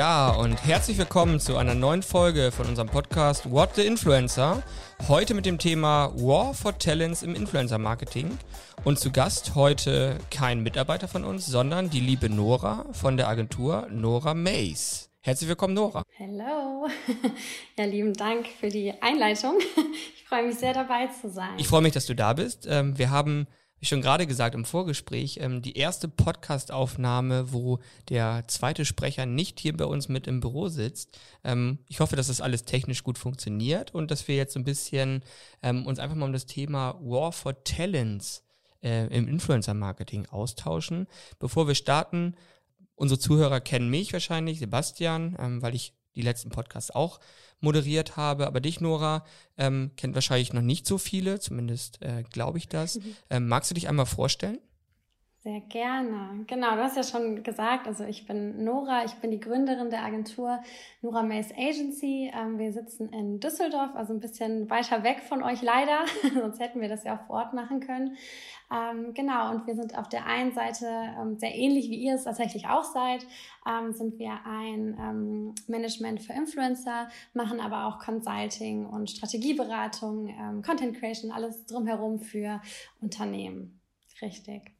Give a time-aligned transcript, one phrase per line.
[0.00, 4.62] Ja, und herzlich willkommen zu einer neuen Folge von unserem Podcast What the Influencer.
[5.08, 8.38] Heute mit dem Thema War for Talents im Influencer Marketing.
[8.82, 13.88] Und zu Gast heute kein Mitarbeiter von uns, sondern die liebe Nora von der Agentur
[13.90, 15.10] Nora Mays.
[15.20, 16.02] Herzlich willkommen, Nora.
[16.18, 16.88] Hallo.
[17.78, 19.58] Ja, lieben Dank für die Einleitung.
[20.14, 21.58] Ich freue mich sehr dabei zu sein.
[21.58, 22.66] Ich freue mich, dass du da bist.
[22.70, 23.48] Ähm, wir haben
[23.80, 27.80] wie schon gerade gesagt im Vorgespräch, ähm, die erste Podcast-Aufnahme, wo
[28.10, 31.18] der zweite Sprecher nicht hier bei uns mit im Büro sitzt.
[31.42, 35.24] Ähm, ich hoffe, dass das alles technisch gut funktioniert und dass wir jetzt ein bisschen
[35.62, 38.44] ähm, uns einfach mal um das Thema War for Talents
[38.82, 41.06] äh, im Influencer-Marketing austauschen.
[41.38, 42.34] Bevor wir starten,
[42.94, 47.18] unsere Zuhörer kennen mich wahrscheinlich, Sebastian, ähm, weil ich die letzten Podcasts auch
[47.60, 48.46] moderiert habe.
[48.46, 49.24] Aber dich, Nora,
[49.56, 52.98] ähm, kennt wahrscheinlich noch nicht so viele, zumindest äh, glaube ich das.
[53.32, 54.58] Ähm, magst du dich einmal vorstellen?
[55.42, 56.44] Sehr gerne.
[56.48, 60.04] Genau, du hast ja schon gesagt, also ich bin Nora, ich bin die Gründerin der
[60.04, 60.60] Agentur
[61.00, 62.30] Nora Mays Agency.
[62.34, 66.00] Ähm, wir sitzen in Düsseldorf, also ein bisschen weiter weg von euch leider,
[66.34, 68.18] sonst hätten wir das ja auch vor Ort machen können.
[68.70, 70.86] Ähm, genau, und wir sind auf der einen Seite
[71.18, 73.26] ähm, sehr ähnlich wie ihr es tatsächlich auch seid,
[73.90, 81.66] sind wir ein Management für Influencer, machen aber auch Consulting und Strategieberatung, Content Creation, alles
[81.66, 82.60] drumherum für
[83.00, 83.80] Unternehmen.
[84.22, 84.72] Richtig.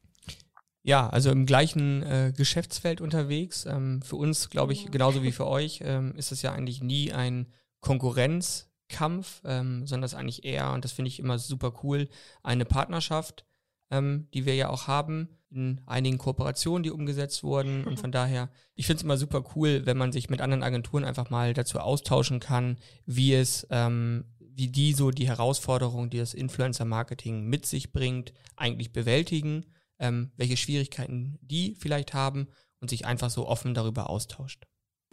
[0.83, 3.65] Ja, also im gleichen äh, Geschäftsfeld unterwegs.
[3.65, 7.11] Ähm, für uns, glaube ich, genauso wie für euch, ähm, ist es ja eigentlich nie
[7.11, 7.47] ein
[7.81, 12.09] Konkurrenzkampf, ähm, sondern es ist eigentlich eher, und das finde ich immer super cool,
[12.41, 13.45] eine Partnerschaft,
[13.91, 17.83] ähm, die wir ja auch haben in einigen Kooperationen, die umgesetzt wurden.
[17.83, 21.03] Und von daher, ich finde es immer super cool, wenn man sich mit anderen Agenturen
[21.03, 26.33] einfach mal dazu austauschen kann, wie es, ähm, wie die so die Herausforderungen, die das
[26.33, 29.65] Influencer-Marketing mit sich bringt, eigentlich bewältigen
[30.01, 32.49] ähm, welche Schwierigkeiten die vielleicht haben
[32.81, 34.65] und sich einfach so offen darüber austauscht.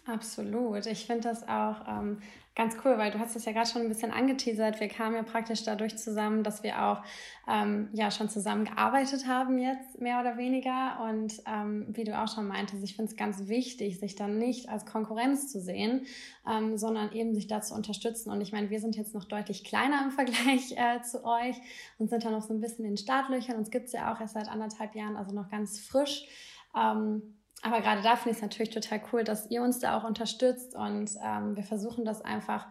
[0.09, 0.87] Absolut.
[0.87, 2.23] Ich finde das auch ähm,
[2.57, 4.81] ganz cool, weil du hast es ja gerade schon ein bisschen angeteasert.
[4.81, 7.03] Wir kamen ja praktisch dadurch zusammen, dass wir auch
[7.47, 11.07] ähm, ja schon zusammen gearbeitet haben jetzt mehr oder weniger.
[11.11, 14.71] Und ähm, wie du auch schon meintest, ich finde es ganz wichtig, sich dann nicht
[14.71, 16.07] als Konkurrenz zu sehen,
[16.51, 18.31] ähm, sondern eben sich da zu unterstützen.
[18.31, 21.57] Und ich meine, wir sind jetzt noch deutlich kleiner im Vergleich äh, zu euch
[21.99, 23.57] und sind da noch so ein bisschen in den Startlöchern.
[23.57, 26.27] Uns gibt es ja auch erst seit anderthalb Jahren, also noch ganz frisch.
[26.75, 30.05] Ähm, aber gerade da finde ich es natürlich total cool, dass ihr uns da auch
[30.05, 32.67] unterstützt und ähm, wir versuchen das einfach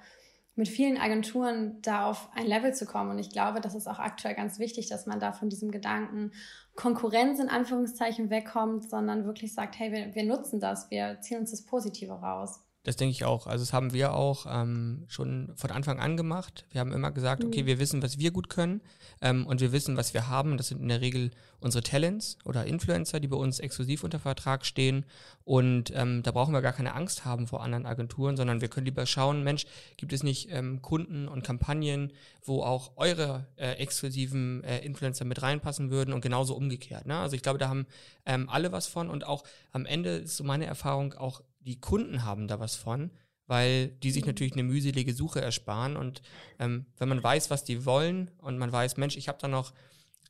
[0.58, 3.12] mit vielen Agenturen da auf ein Level zu kommen.
[3.12, 6.32] Und ich glaube, das ist auch aktuell ganz wichtig, dass man da von diesem Gedanken
[6.76, 11.52] Konkurrenz in Anführungszeichen wegkommt, sondern wirklich sagt, hey, wir, wir nutzen das, wir ziehen uns
[11.52, 12.60] das Positive raus.
[12.84, 13.48] Das denke ich auch.
[13.48, 16.66] Also das haben wir auch ähm, schon von Anfang an gemacht.
[16.72, 17.68] Wir haben immer gesagt, okay, mhm.
[17.68, 18.82] wir wissen, was wir gut können
[19.22, 20.58] ähm, und wir wissen, was wir haben.
[20.58, 24.66] Das sind in der Regel unsere Talents oder Influencer, die bei uns exklusiv unter Vertrag
[24.66, 25.06] stehen.
[25.44, 28.86] Und ähm, da brauchen wir gar keine Angst haben vor anderen Agenturen, sondern wir können
[28.86, 29.66] lieber schauen, Mensch,
[29.98, 32.14] gibt es nicht ähm, Kunden und Kampagnen,
[32.44, 37.06] wo auch eure äh, exklusiven äh, Influencer mit reinpassen würden und genauso umgekehrt.
[37.06, 37.18] Ne?
[37.18, 37.88] Also ich glaube, da haben
[38.26, 42.24] ähm, alle was von und auch am Ende ist so meine Erfahrung auch die Kunden
[42.24, 43.12] haben da was von,
[43.46, 45.98] weil die sich natürlich eine mühselige Suche ersparen.
[45.98, 46.22] Und
[46.60, 49.74] ähm, wenn man weiß, was die wollen und man weiß, Mensch, ich habe da noch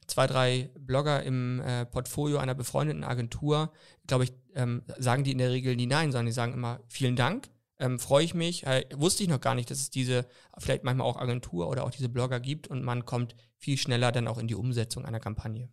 [0.08, 3.72] zwei, drei Blogger im äh, Portfolio einer befreundeten Agentur,
[4.08, 7.16] glaube ich, ähm, sagen die in der Regel nie nein, sondern die sagen immer vielen
[7.16, 7.50] Dank.
[7.80, 8.66] Ähm, freue ich mich.
[8.66, 10.26] Äh, wusste ich noch gar nicht, dass es diese,
[10.58, 14.28] vielleicht manchmal auch Agentur oder auch diese Blogger gibt und man kommt viel schneller dann
[14.28, 15.70] auch in die Umsetzung einer Kampagne.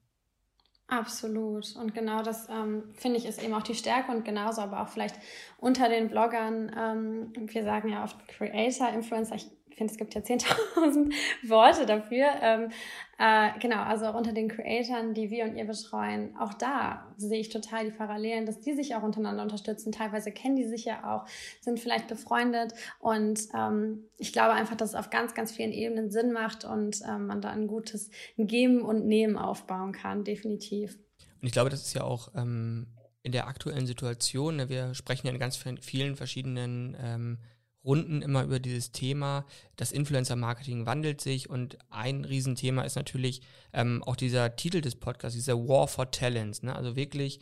[0.87, 1.75] Absolut.
[1.77, 4.89] Und genau das ähm, finde ich ist eben auch die Stärke und genauso aber auch
[4.89, 5.17] vielleicht
[5.57, 6.71] unter den Bloggern.
[6.77, 9.37] Ähm, wir sagen ja oft Creator, Influencer.
[9.37, 11.13] Ich ich finde, es gibt ja 10.000
[11.49, 12.27] Worte dafür.
[12.41, 12.71] Ähm,
[13.19, 17.49] äh, genau, also unter den Creatoren, die wir und ihr betreuen, auch da sehe ich
[17.49, 19.91] total die Parallelen, dass die sich auch untereinander unterstützen.
[19.91, 21.27] Teilweise kennen die sich ja auch,
[21.61, 26.13] sind vielleicht befreundet und ähm, ich glaube einfach, dass es auf ganz, ganz vielen Ebenen
[26.13, 30.97] Sinn macht und ähm, man da ein gutes Geben und Nehmen aufbauen kann, definitiv.
[31.41, 32.87] Und ich glaube, das ist ja auch ähm,
[33.25, 37.39] in der aktuellen Situation, ne, wir sprechen ja in ganz vielen verschiedenen ähm,
[37.85, 39.47] Runden immer über dieses Thema.
[39.77, 43.43] Das Influencer-Marketing wandelt sich und ein Riesenthema ist natürlich
[43.73, 46.63] ähm, auch dieser Titel des Podcasts, dieser War for Talents.
[46.63, 46.75] Ne?
[46.75, 47.41] Also wirklich,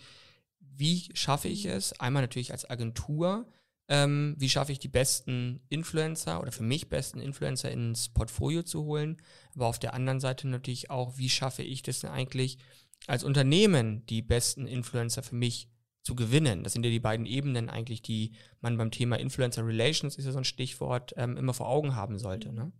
[0.60, 1.98] wie schaffe ich es?
[2.00, 3.46] Einmal natürlich als Agentur,
[3.88, 8.84] ähm, wie schaffe ich die besten Influencer oder für mich besten Influencer ins Portfolio zu
[8.84, 9.20] holen?
[9.54, 12.58] Aber auf der anderen Seite natürlich auch, wie schaffe ich das denn eigentlich
[13.06, 15.68] als Unternehmen, die besten Influencer für mich
[16.02, 16.64] zu gewinnen.
[16.64, 20.32] Das sind ja die beiden Ebenen eigentlich, die man beim Thema Influencer Relations, ist ja
[20.32, 22.52] so ein Stichwort, ähm, immer vor Augen haben sollte.
[22.52, 22.72] Ne?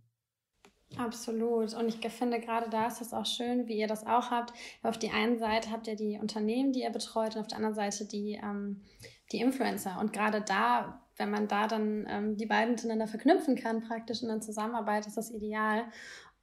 [0.97, 1.73] Absolut.
[1.73, 4.53] Und ich finde, gerade da ist es auch schön, wie ihr das auch habt.
[4.83, 7.75] Auf die einen Seite habt ihr die Unternehmen, die ihr betreut, und auf der anderen
[7.75, 8.81] Seite die, ähm,
[9.31, 9.97] die Influencer.
[9.99, 14.27] Und gerade da, wenn man da dann ähm, die beiden miteinander verknüpfen kann, praktisch in
[14.27, 15.85] der Zusammenarbeit, ist das ideal.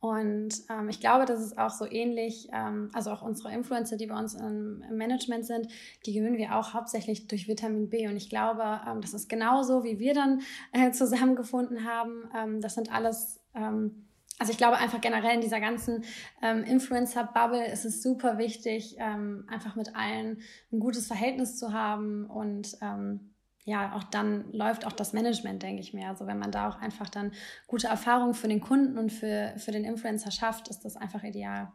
[0.00, 4.06] Und ähm, ich glaube, das ist auch so ähnlich, ähm, also auch unsere Influencer, die
[4.06, 5.68] bei uns im, im, Management sind,
[6.06, 8.08] die gewinnen wir auch hauptsächlich durch Vitamin B.
[8.08, 10.40] Und ich glaube, ähm, das ist genauso, wie wir dann
[10.72, 12.30] äh, zusammengefunden haben.
[12.34, 14.06] Ähm, das sind alles ähm,
[14.38, 16.02] also ich glaube einfach generell in dieser ganzen
[16.40, 20.40] ähm, Influencer-Bubble ist es super wichtig, ähm, einfach mit allen
[20.72, 23.29] ein gutes Verhältnis zu haben und ähm,
[23.64, 26.08] ja, auch dann läuft auch das Management, denke ich mir.
[26.08, 27.32] Also wenn man da auch einfach dann
[27.66, 31.68] gute Erfahrungen für den Kunden und für, für den Influencer schafft, ist das einfach ideal.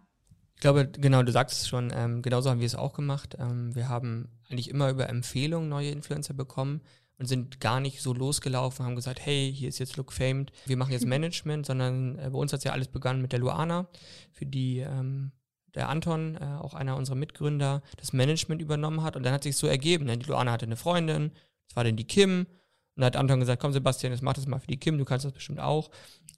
[0.55, 3.35] Ich glaube, genau, du sagst es schon, ähm, genauso haben wir es auch gemacht.
[3.39, 6.81] Ähm, wir haben eigentlich immer über Empfehlungen neue Influencer bekommen
[7.17, 10.77] und sind gar nicht so losgelaufen, haben gesagt, hey, hier ist jetzt Look Famed, wir
[10.77, 13.88] machen jetzt Management, sondern äh, bei uns hat ja alles begonnen mit der Luana,
[14.31, 15.31] für die ähm,
[15.75, 19.15] der Anton, äh, auch einer unserer Mitgründer, das Management übernommen hat.
[19.15, 20.05] Und dann hat sich so ergeben.
[20.05, 20.17] Ne?
[20.17, 21.31] Die Luana hatte eine Freundin,
[21.67, 22.41] das war dann die Kim.
[22.41, 25.06] Und dann hat Anton gesagt, komm Sebastian, jetzt mach das mal für die Kim, du
[25.06, 25.89] kannst das bestimmt auch.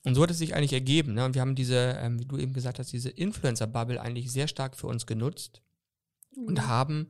[0.03, 1.13] Und so hat es sich eigentlich ergeben.
[1.13, 1.25] Ne?
[1.25, 4.75] Und wir haben diese, ähm, wie du eben gesagt hast, diese Influencer-Bubble eigentlich sehr stark
[4.75, 5.61] für uns genutzt
[6.35, 6.47] mhm.
[6.47, 7.09] und haben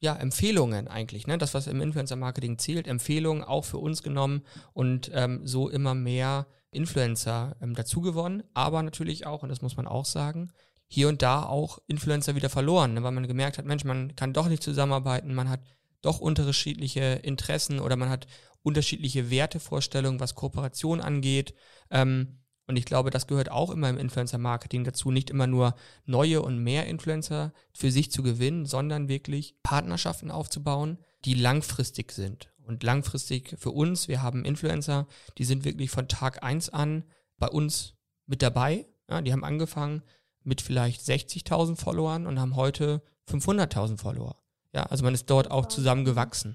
[0.00, 1.38] ja, Empfehlungen eigentlich, ne?
[1.38, 4.42] Das, was im Influencer-Marketing zählt, Empfehlungen auch für uns genommen
[4.74, 9.76] und ähm, so immer mehr Influencer ähm, dazu gewonnen, aber natürlich auch, und das muss
[9.76, 10.52] man auch sagen,
[10.86, 13.02] hier und da auch Influencer wieder verloren, ne?
[13.02, 15.60] weil man gemerkt hat, Mensch, man kann doch nicht zusammenarbeiten, man hat
[16.06, 18.26] doch unterschiedliche Interessen oder man hat
[18.62, 21.54] unterschiedliche Wertevorstellungen, was Kooperation angeht.
[21.90, 26.42] Ähm, und ich glaube, das gehört auch immer im Influencer-Marketing dazu, nicht immer nur neue
[26.42, 32.52] und mehr Influencer für sich zu gewinnen, sondern wirklich Partnerschaften aufzubauen, die langfristig sind.
[32.64, 35.06] Und langfristig für uns, wir haben Influencer,
[35.38, 37.04] die sind wirklich von Tag eins an
[37.38, 37.94] bei uns
[38.26, 38.86] mit dabei.
[39.08, 40.02] Ja, die haben angefangen
[40.42, 44.36] mit vielleicht 60.000 Followern und haben heute 500.000 Follower.
[44.76, 46.54] Ja, also man ist dort auch zusammengewachsen.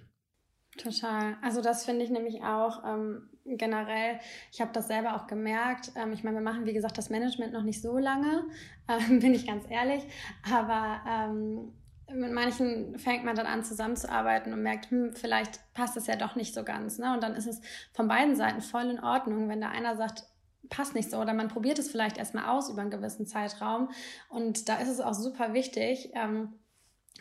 [0.77, 1.37] Total.
[1.41, 4.19] Also das finde ich nämlich auch ähm, generell,
[4.51, 5.91] ich habe das selber auch gemerkt.
[5.95, 8.45] Ähm, ich meine, wir machen, wie gesagt, das Management noch nicht so lange,
[8.87, 10.03] ähm, bin ich ganz ehrlich.
[10.49, 11.73] Aber ähm,
[12.13, 16.35] mit manchen fängt man dann an, zusammenzuarbeiten und merkt, hm, vielleicht passt es ja doch
[16.35, 16.99] nicht so ganz.
[16.99, 17.11] Ne?
[17.15, 17.59] Und dann ist es
[17.91, 20.25] von beiden Seiten voll in Ordnung, wenn da einer sagt,
[20.69, 23.89] passt nicht so oder man probiert es vielleicht erstmal aus über einen gewissen Zeitraum.
[24.29, 26.53] Und da ist es auch super wichtig, ähm,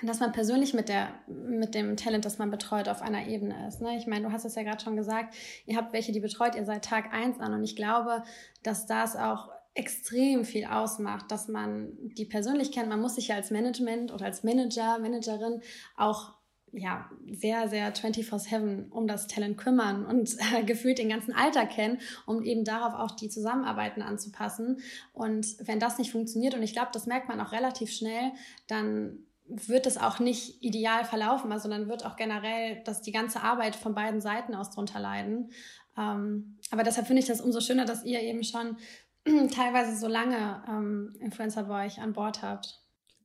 [0.02, 3.80] dass man persönlich mit, der, mit dem Talent, das man betreut, auf einer Ebene ist.
[3.80, 3.96] Ne?
[3.96, 5.34] Ich meine, du hast es ja gerade schon gesagt,
[5.66, 7.52] ihr habt welche, die betreut ihr seit Tag eins an.
[7.52, 8.22] Und ich glaube,
[8.62, 12.88] dass das auch extrem viel ausmacht, dass man die persönlich kennt.
[12.88, 15.62] Man muss sich ja als Management oder als Manager, Managerin
[15.96, 16.34] auch
[16.72, 21.98] ja, sehr, sehr 24-7 um das Talent kümmern und äh, gefühlt den ganzen Alltag kennen,
[22.26, 24.80] um eben darauf auch die Zusammenarbeiten anzupassen.
[25.12, 28.32] Und wenn das nicht funktioniert, und ich glaube, das merkt man auch relativ schnell,
[28.68, 33.42] dann wird es auch nicht ideal verlaufen, also dann wird auch generell dass die ganze
[33.42, 35.50] Arbeit von beiden Seiten aus drunter leiden.
[35.96, 38.76] Ähm, aber deshalb finde ich das umso schöner, dass ihr eben schon
[39.54, 42.80] teilweise so lange ähm, Influencer bei euch an Bord habt.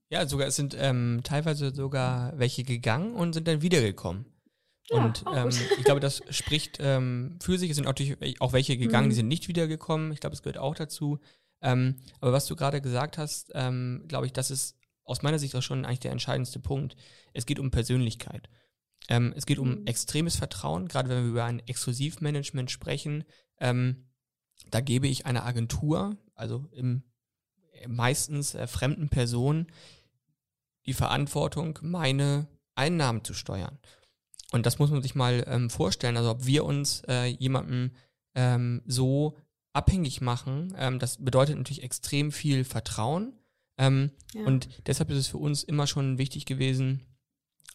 [0.10, 4.26] Ja, sogar es sind ähm, teilweise sogar welche gegangen und sind dann wiedergekommen.
[4.90, 7.72] Ja, und ähm, ich glaube, das spricht ähm, für sich.
[7.72, 9.10] Es sind natürlich auch welche gegangen, mhm.
[9.10, 10.12] die sind nicht wiedergekommen.
[10.12, 11.20] Ich glaube, es gehört auch dazu.
[11.62, 15.56] Ähm, aber was du gerade gesagt hast, ähm, glaube ich, das ist aus meiner Sicht
[15.56, 16.96] auch schon eigentlich der entscheidendste Punkt.
[17.34, 18.50] Es geht um Persönlichkeit.
[19.08, 19.88] Ähm, es geht um mhm.
[19.88, 23.24] extremes Vertrauen, gerade wenn wir über ein Exklusivmanagement sprechen.
[23.60, 24.08] Ähm,
[24.72, 27.04] da gebe ich einer Agentur, also im
[27.88, 29.68] meistens äh, fremden Personen,
[30.86, 33.80] die Verantwortung, meine Einnahmen zu steuern.
[34.52, 36.18] Und das muss man sich mal ähm, vorstellen.
[36.18, 37.92] Also ob wir uns äh, jemandem
[38.36, 39.38] ähm, so
[39.74, 43.34] abhängig machen, ähm, das bedeutet natürlich extrem viel Vertrauen
[43.78, 44.46] ähm, ja.
[44.46, 47.06] Und deshalb ist es für uns immer schon wichtig gewesen,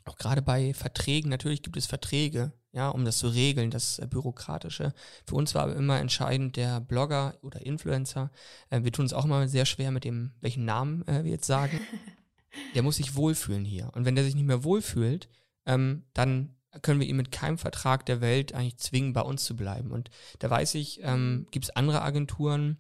[0.05, 4.07] auch gerade bei Verträgen, natürlich gibt es Verträge, ja, um das zu regeln, das äh,
[4.07, 4.93] Bürokratische.
[5.27, 8.31] Für uns war aber immer entscheidend der Blogger oder Influencer.
[8.71, 11.47] Äh, wir tun es auch immer sehr schwer mit dem, welchen Namen äh, wir jetzt
[11.47, 11.81] sagen.
[12.75, 13.91] der muss sich wohlfühlen hier.
[13.95, 15.29] Und wenn der sich nicht mehr wohlfühlt,
[15.67, 19.57] ähm, dann können wir ihn mit keinem Vertrag der Welt eigentlich zwingen, bei uns zu
[19.57, 19.91] bleiben.
[19.91, 22.79] Und da weiß ich, ähm, gibt es andere Agenturen,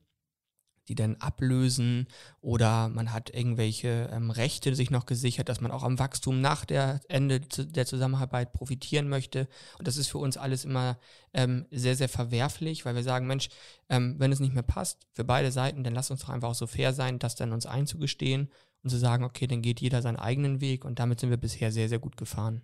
[0.90, 2.08] die dann ablösen
[2.40, 6.64] oder man hat irgendwelche ähm, Rechte sich noch gesichert, dass man auch am Wachstum nach
[6.64, 9.46] der Ende der Zusammenarbeit profitieren möchte.
[9.78, 10.98] Und das ist für uns alles immer
[11.32, 13.50] ähm, sehr, sehr verwerflich, weil wir sagen, Mensch,
[13.88, 16.54] ähm, wenn es nicht mehr passt für beide Seiten, dann lass uns doch einfach auch
[16.54, 18.50] so fair sein, das dann uns einzugestehen
[18.82, 21.70] und zu sagen, okay, dann geht jeder seinen eigenen Weg und damit sind wir bisher
[21.70, 22.62] sehr, sehr gut gefahren.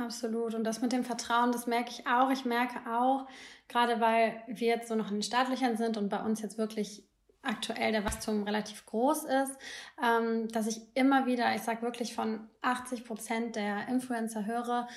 [0.00, 0.54] Absolut.
[0.54, 2.30] Und das mit dem Vertrauen, das merke ich auch.
[2.30, 3.26] Ich merke auch,
[3.68, 7.07] gerade weil wir jetzt so noch in den Staatlichern sind und bei uns jetzt wirklich
[7.42, 9.56] aktuell der Wachstum relativ groß ist,
[10.02, 14.88] ähm, dass ich immer wieder, ich sage wirklich von 80 Prozent der Influencer höre,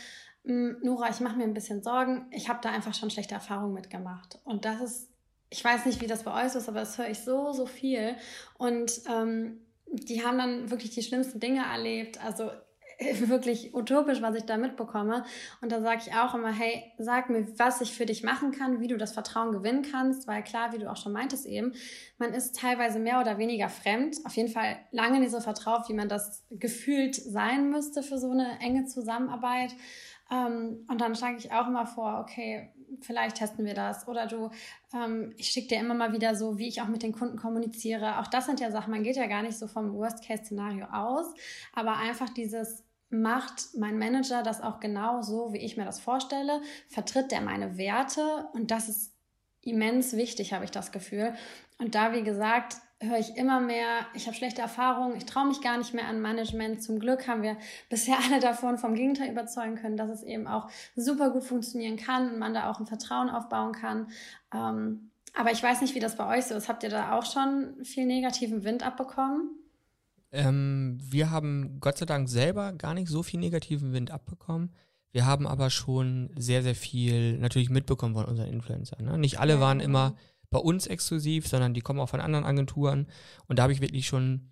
[0.43, 3.73] hm, Nora, ich mache mir ein bisschen Sorgen, ich habe da einfach schon schlechte Erfahrungen
[3.73, 4.39] mitgemacht.
[4.43, 5.09] Und das ist,
[5.49, 8.15] ich weiß nicht, wie das bei euch ist, aber das höre ich so, so viel.
[8.57, 12.23] Und ähm, die haben dann wirklich die schlimmsten Dinge erlebt.
[12.23, 12.49] Also
[13.27, 15.25] wirklich utopisch, was ich da mitbekomme.
[15.61, 18.79] Und da sage ich auch immer, hey, sag mir, was ich für dich machen kann,
[18.79, 21.73] wie du das Vertrauen gewinnen kannst, weil klar, wie du auch schon meintest eben,
[22.17, 25.93] man ist teilweise mehr oder weniger fremd, auf jeden Fall lange nicht so vertraut, wie
[25.93, 29.71] man das gefühlt sein müsste für so eine enge Zusammenarbeit.
[30.31, 34.07] Ähm, und dann schlage ich auch immer vor, okay, vielleicht testen wir das.
[34.07, 34.49] Oder du,
[34.93, 38.19] ähm, ich schicke dir immer mal wieder so, wie ich auch mit den Kunden kommuniziere.
[38.19, 41.33] Auch das sind ja Sachen, man geht ja gar nicht so vom Worst-Case-Szenario aus,
[41.73, 46.61] aber einfach dieses macht mein Manager das auch genau so, wie ich mir das vorstelle?
[46.87, 48.47] Vertritt der meine Werte?
[48.53, 49.13] Und das ist
[49.61, 51.33] immens wichtig, habe ich das Gefühl.
[51.77, 55.61] Und da, wie gesagt, höre ich immer mehr, ich habe schlechte Erfahrungen, ich traue mich
[55.61, 56.83] gar nicht mehr an Management.
[56.83, 57.57] Zum Glück haben wir
[57.89, 62.31] bisher alle davon vom Gegenteil überzeugen können, dass es eben auch super gut funktionieren kann
[62.31, 64.07] und man da auch ein Vertrauen aufbauen kann.
[64.53, 66.67] Ähm, aber ich weiß nicht, wie das bei euch so ist.
[66.67, 69.60] Habt ihr da auch schon viel negativen Wind abbekommen?
[70.31, 74.71] Ähm, wir haben Gott sei Dank selber gar nicht so viel negativen Wind abbekommen.
[75.11, 79.05] Wir haben aber schon sehr, sehr viel natürlich mitbekommen von unseren Influencern.
[79.05, 79.17] Ne?
[79.17, 80.15] Nicht alle waren immer
[80.49, 83.07] bei uns exklusiv, sondern die kommen auch von anderen Agenturen.
[83.47, 84.51] Und da habe ich wirklich schon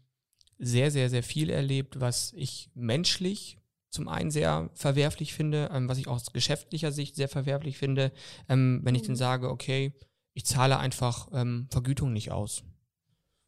[0.58, 3.58] sehr, sehr, sehr viel erlebt, was ich menschlich
[3.90, 8.12] zum einen sehr verwerflich finde, ähm, was ich aus geschäftlicher Sicht sehr verwerflich finde,
[8.48, 9.18] ähm, wenn ich dann mhm.
[9.18, 9.94] sage, okay,
[10.34, 12.64] ich zahle einfach ähm, Vergütung nicht aus.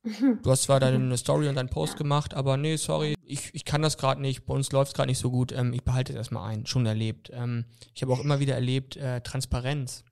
[0.03, 1.97] Du hast zwar deine Story und deinen Post ja.
[1.99, 5.09] gemacht, aber nee, sorry, ich, ich kann das gerade nicht, bei uns läuft es gerade
[5.09, 7.29] nicht so gut, ähm, ich behalte es erstmal ein, schon erlebt.
[7.33, 10.03] Ähm, ich habe auch immer wieder erlebt, äh, Transparenz.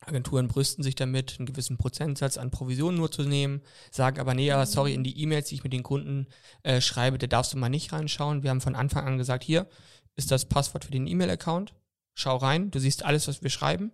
[0.00, 4.46] Agenturen brüsten sich damit, einen gewissen Prozentsatz an Provisionen nur zu nehmen, sagen aber, nee,
[4.46, 6.26] ja, sorry, in die E-Mails, die ich mit den Kunden
[6.62, 8.42] äh, schreibe, da darfst du mal nicht reinschauen.
[8.42, 9.68] Wir haben von Anfang an gesagt, hier
[10.16, 11.74] ist das Passwort für den E-Mail-Account,
[12.14, 13.92] schau rein, du siehst alles, was wir schreiben.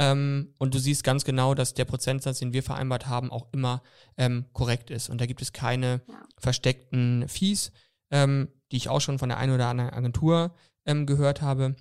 [0.00, 3.82] Ähm, und du siehst ganz genau, dass der Prozentsatz, den wir vereinbart haben, auch immer
[4.16, 5.10] ähm, korrekt ist.
[5.10, 6.26] Und da gibt es keine ja.
[6.38, 7.70] versteckten Fees,
[8.10, 10.54] ähm, die ich auch schon von der einen oder anderen Agentur
[10.86, 11.76] ähm, gehört habe.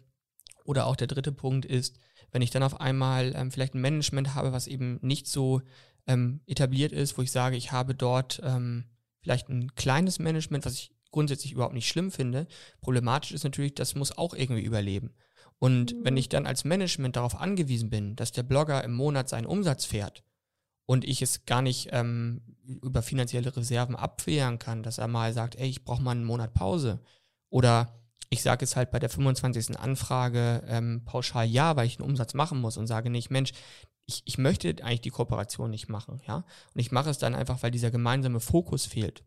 [0.65, 1.97] Oder auch der dritte Punkt ist,
[2.31, 5.61] wenn ich dann auf einmal ähm, vielleicht ein Management habe, was eben nicht so
[6.05, 8.41] ähm, etabliert ist, wo ich sage, ich habe dort
[9.21, 12.47] vielleicht ein kleines Management, was ich grundsätzlich überhaupt nicht schlimm finde.
[12.81, 15.13] Problematisch ist natürlich, das muss auch irgendwie überleben.
[15.59, 19.45] Und wenn ich dann als Management darauf angewiesen bin, dass der Blogger im Monat seinen
[19.45, 20.23] Umsatz fährt
[20.85, 22.41] und ich es gar nicht ähm,
[22.81, 26.53] über finanzielle Reserven abwehren kann, dass er mal sagt, ey, ich brauche mal einen Monat
[26.53, 27.01] Pause.
[27.49, 27.99] Oder
[28.29, 29.77] ich sage es halt bei der 25.
[29.77, 33.51] Anfrage ähm, pauschal ja, weil ich einen Umsatz machen muss und sage nicht, Mensch,
[34.05, 36.37] ich, ich möchte eigentlich die Kooperation nicht machen, ja.
[36.73, 39.23] Und ich mache es dann einfach, weil dieser gemeinsame Fokus fehlt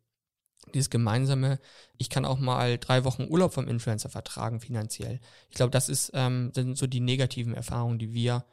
[0.75, 1.59] dieses gemeinsame,
[1.99, 5.21] ich kann auch mal drei Wochen Urlaub vom Influencer vertragen finanziell.
[5.50, 8.45] Ich glaube, das ist, ähm, sind so die negativen Erfahrungen, die wir,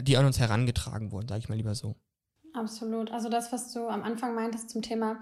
[0.00, 1.96] die an uns herangetragen wurden, sage ich mal lieber so.
[2.54, 3.10] Absolut.
[3.10, 5.20] Also das, was du am Anfang meintest zum Thema,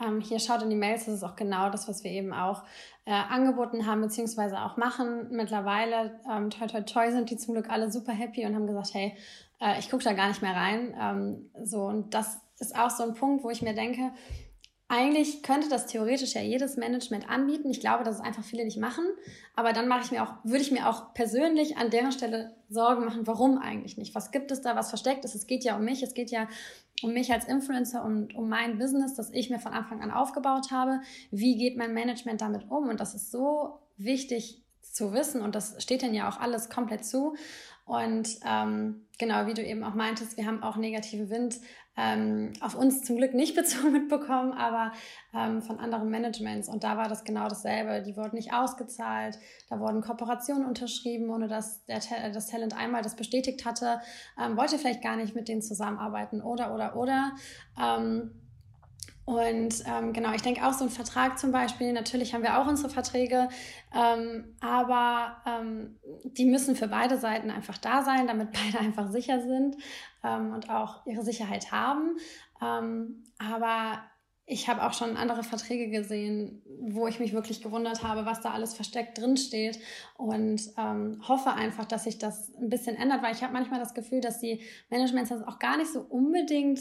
[0.00, 2.64] ähm, hier schaut in die Mails, das ist auch genau das, was wir eben auch
[3.04, 5.28] äh, angeboten haben, beziehungsweise auch machen.
[5.30, 8.94] Mittlerweile, ähm, toi toi toi, sind die zum Glück alle super happy und haben gesagt,
[8.94, 9.16] hey,
[9.60, 10.94] äh, ich gucke da gar nicht mehr rein.
[10.98, 14.12] Ähm, so, und das ist auch so ein Punkt, wo ich mir denke,
[14.92, 17.70] eigentlich könnte das theoretisch ja jedes Management anbieten.
[17.70, 19.06] Ich glaube, dass es einfach viele nicht machen.
[19.56, 23.06] Aber dann mache ich mir auch, würde ich mir auch persönlich an deren Stelle Sorgen
[23.06, 24.14] machen, warum eigentlich nicht?
[24.14, 25.34] Was gibt es da, was versteckt ist?
[25.34, 26.46] Es geht ja um mich, es geht ja
[27.02, 30.70] um mich als Influencer und um mein Business, das ich mir von Anfang an aufgebaut
[30.70, 31.00] habe.
[31.30, 32.90] Wie geht mein Management damit um?
[32.90, 37.06] Und das ist so wichtig zu wissen und das steht dann ja auch alles komplett
[37.06, 37.34] zu.
[37.86, 41.56] Und ähm, genau, wie du eben auch meintest, wir haben auch negative Wind
[41.96, 44.92] ähm, auf uns zum Glück nicht bezogen mitbekommen, aber
[45.34, 46.68] ähm, von anderen Managements.
[46.68, 48.02] Und da war das genau dasselbe.
[48.02, 52.00] Die wurden nicht ausgezahlt, da wurden Kooperationen unterschrieben, ohne dass der,
[52.32, 54.00] das Talent einmal das bestätigt hatte,
[54.42, 57.32] ähm, wollte vielleicht gar nicht mit denen zusammenarbeiten oder, oder, oder.
[57.80, 58.41] Ähm,
[59.32, 62.66] und ähm, genau, ich denke auch so ein Vertrag zum Beispiel, natürlich haben wir auch
[62.66, 63.48] unsere Verträge,
[63.94, 69.40] ähm, aber ähm, die müssen für beide Seiten einfach da sein, damit beide einfach sicher
[69.40, 69.76] sind
[70.22, 72.16] ähm, und auch ihre Sicherheit haben.
[72.60, 74.02] Ähm, aber
[74.44, 78.50] ich habe auch schon andere Verträge gesehen, wo ich mich wirklich gewundert habe, was da
[78.50, 79.78] alles versteckt drin steht
[80.18, 83.94] und ähm, hoffe einfach, dass sich das ein bisschen ändert, weil ich habe manchmal das
[83.94, 84.60] Gefühl, dass die
[84.90, 86.80] Managements das auch gar nicht so unbedingt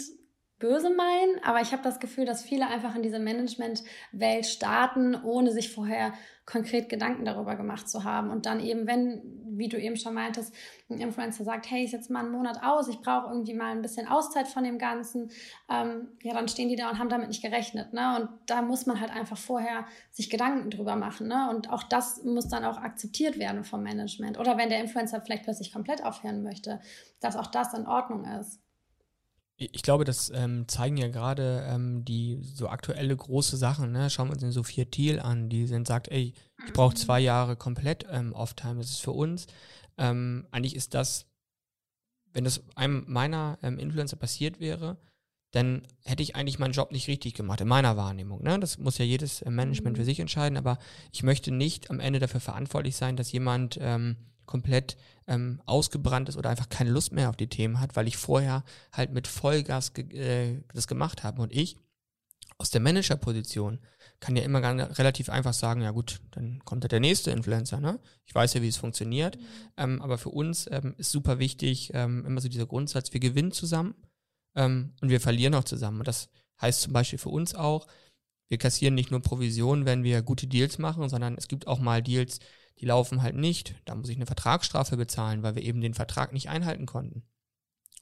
[0.62, 5.52] böse meinen, aber ich habe das Gefühl, dass viele einfach in diese Management-Welt starten, ohne
[5.52, 6.14] sich vorher
[6.46, 8.30] konkret Gedanken darüber gemacht zu haben.
[8.30, 10.54] Und dann eben, wenn wie du eben schon meintest,
[10.90, 13.82] ein Influencer sagt, hey, ich setze mal einen Monat aus, ich brauche irgendwie mal ein
[13.82, 15.30] bisschen Auszeit von dem Ganzen,
[15.70, 17.94] ähm, ja, dann stehen die da und haben damit nicht gerechnet.
[17.94, 18.16] Ne?
[18.18, 21.28] Und da muss man halt einfach vorher sich Gedanken drüber machen.
[21.28, 21.50] Ne?
[21.50, 24.40] Und auch das muss dann auch akzeptiert werden vom Management.
[24.40, 26.80] Oder wenn der Influencer vielleicht plötzlich komplett aufhören möchte,
[27.20, 28.60] dass auch das in Ordnung ist.
[29.72, 33.92] Ich glaube, das ähm, zeigen ja gerade ähm, die so aktuelle große Sachen.
[33.92, 34.10] Ne?
[34.10, 36.34] Schauen wir uns den Sophia Thiel an, die sind, sagt, ey,
[36.66, 38.78] ich brauche zwei Jahre komplett ähm, Off-Time.
[38.78, 39.46] Das ist für uns.
[39.98, 41.28] Ähm, eigentlich ist das,
[42.34, 44.98] wenn das einem meiner ähm, Influencer passiert wäre,
[45.52, 48.42] dann hätte ich eigentlich meinen Job nicht richtig gemacht, in meiner Wahrnehmung.
[48.42, 48.60] Ne?
[48.60, 50.08] Das muss ja jedes äh, Management für mhm.
[50.08, 50.78] sich entscheiden, aber
[51.12, 54.16] ich möchte nicht am Ende dafür verantwortlich sein, dass jemand ähm,
[54.46, 58.18] komplett ähm, ausgebrannt ist oder einfach keine Lust mehr auf die Themen hat, weil ich
[58.18, 61.42] vorher halt mit Vollgas ge äh, das gemacht habe.
[61.42, 61.78] Und ich
[62.58, 63.80] aus der Managerposition
[64.20, 67.80] kann ja immer ganz, relativ einfach sagen, ja gut, dann kommt da der nächste Influencer.
[67.80, 68.00] Ne?
[68.26, 69.38] Ich weiß ja, wie es funktioniert.
[69.38, 69.42] Mhm.
[69.78, 73.52] Ähm, aber für uns ähm, ist super wichtig, ähm, immer so dieser Grundsatz, wir gewinnen
[73.52, 73.96] zusammen
[74.56, 76.00] ähm, und wir verlieren auch zusammen.
[76.00, 76.30] Und das
[76.62, 77.88] heißt zum Beispiel für uns auch,
[78.50, 82.04] wir kassieren nicht nur Provisionen, wenn wir gute Deals machen, sondern es gibt auch mal
[82.04, 82.40] Deals,
[82.80, 83.76] die laufen halt nicht.
[83.86, 87.24] Da muss ich eine Vertragsstrafe bezahlen, weil wir eben den Vertrag nicht einhalten konnten.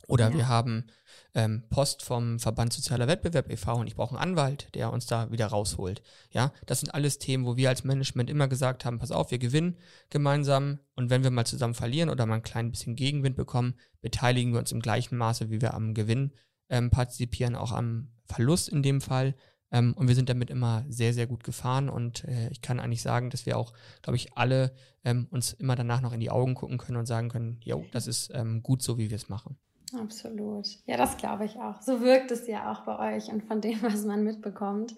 [0.09, 0.37] Oder ja.
[0.37, 0.87] wir haben
[1.35, 3.75] ähm, Post vom Verband Sozialer Wettbewerb e.V.
[3.75, 6.01] und ich brauche einen Anwalt, der uns da wieder rausholt.
[6.31, 9.37] Ja, das sind alles Themen, wo wir als Management immer gesagt haben, pass auf, wir
[9.37, 9.77] gewinnen
[10.09, 14.51] gemeinsam und wenn wir mal zusammen verlieren oder mal ein klein bisschen Gegenwind bekommen, beteiligen
[14.51, 16.33] wir uns im gleichen Maße, wie wir am Gewinn
[16.69, 19.35] ähm, partizipieren, auch am Verlust in dem Fall.
[19.71, 21.89] Ähm, und wir sind damit immer sehr, sehr gut gefahren.
[21.89, 24.73] Und äh, ich kann eigentlich sagen, dass wir auch, glaube ich, alle
[25.03, 28.07] ähm, uns immer danach noch in die Augen gucken können und sagen können, jo, das
[28.07, 29.57] ist ähm, gut so, wie wir es machen.
[29.93, 30.67] Absolut.
[30.85, 31.81] Ja, das glaube ich auch.
[31.81, 34.95] So wirkt es ja auch bei euch und von dem, was man mitbekommt.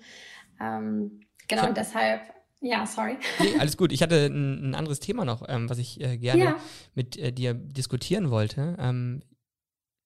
[0.59, 2.21] Ähm, genau, und deshalb
[2.63, 3.17] ja, sorry.
[3.39, 3.91] Nee, alles gut.
[3.91, 6.55] Ich hatte ein, ein anderes Thema noch, ähm, was ich äh, gerne ja.
[6.93, 8.75] mit äh, dir diskutieren wollte.
[8.79, 9.23] Ähm,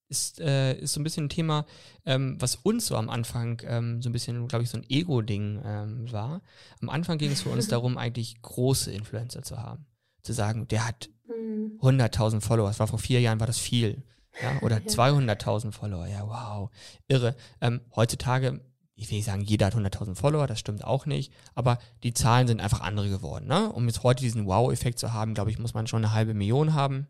[0.08, 1.66] ist, äh, ist so ein bisschen ein Thema,
[2.06, 5.62] ähm, was uns so am Anfang ähm, so ein bisschen, glaube ich, so ein Ego-Ding
[5.66, 6.42] ähm, war.
[6.82, 9.86] Am Anfang ging es für uns darum, eigentlich große Influencer zu haben.
[10.22, 12.42] Zu sagen, der hat 100.000 mhm.
[12.42, 12.68] Follower.
[12.68, 14.04] Das war vor vier Jahren, war das viel.
[14.42, 14.86] Ja, oder ja.
[14.86, 16.08] 200.000 Follower.
[16.08, 16.70] Ja, wow.
[17.08, 17.36] Irre.
[17.62, 18.62] Ähm, heutzutage,
[18.96, 21.34] ich will nicht sagen, jeder hat 100.000 Follower, das stimmt auch nicht.
[21.54, 23.48] Aber die Zahlen sind einfach andere geworden.
[23.48, 23.72] Ne?
[23.72, 26.74] Um jetzt heute diesen Wow-Effekt zu haben, glaube ich, muss man schon eine halbe Million
[26.74, 27.08] haben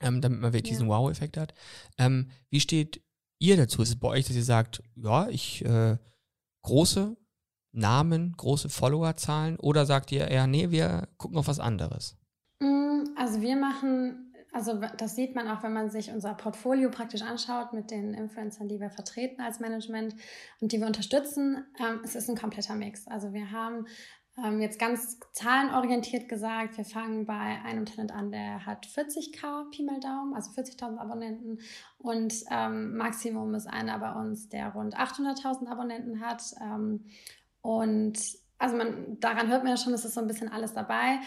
[0.00, 0.78] ähm, damit man wirklich ja.
[0.78, 1.54] diesen Wow-Effekt hat.
[1.98, 3.02] Ähm, wie steht
[3.38, 3.82] ihr dazu?
[3.82, 5.98] Ist es bei euch, dass ihr sagt, ja, ich äh,
[6.62, 7.16] große
[7.72, 12.16] Namen, große Followerzahlen oder sagt ihr eher, nee, wir gucken auf was anderes?
[12.60, 17.22] Mm, also wir machen, also das sieht man auch, wenn man sich unser Portfolio praktisch
[17.22, 20.14] anschaut mit den Influencern, die wir vertreten als Management
[20.60, 21.64] und die wir unterstützen.
[21.78, 23.06] Ähm, es ist ein kompletter Mix.
[23.06, 23.86] Also wir haben
[24.44, 29.82] ähm, jetzt ganz zahlenorientiert gesagt, wir fangen bei einem Talent an, der hat 40k Pi
[29.82, 31.60] mal Daumen, also 40.000 Abonnenten.
[31.98, 36.42] Und ähm, Maximum ist einer bei uns, der rund 800.000 Abonnenten hat.
[36.60, 37.06] Ähm,
[37.60, 38.18] und
[38.58, 41.18] also man, daran hört man ja schon, es ist so ein bisschen alles dabei.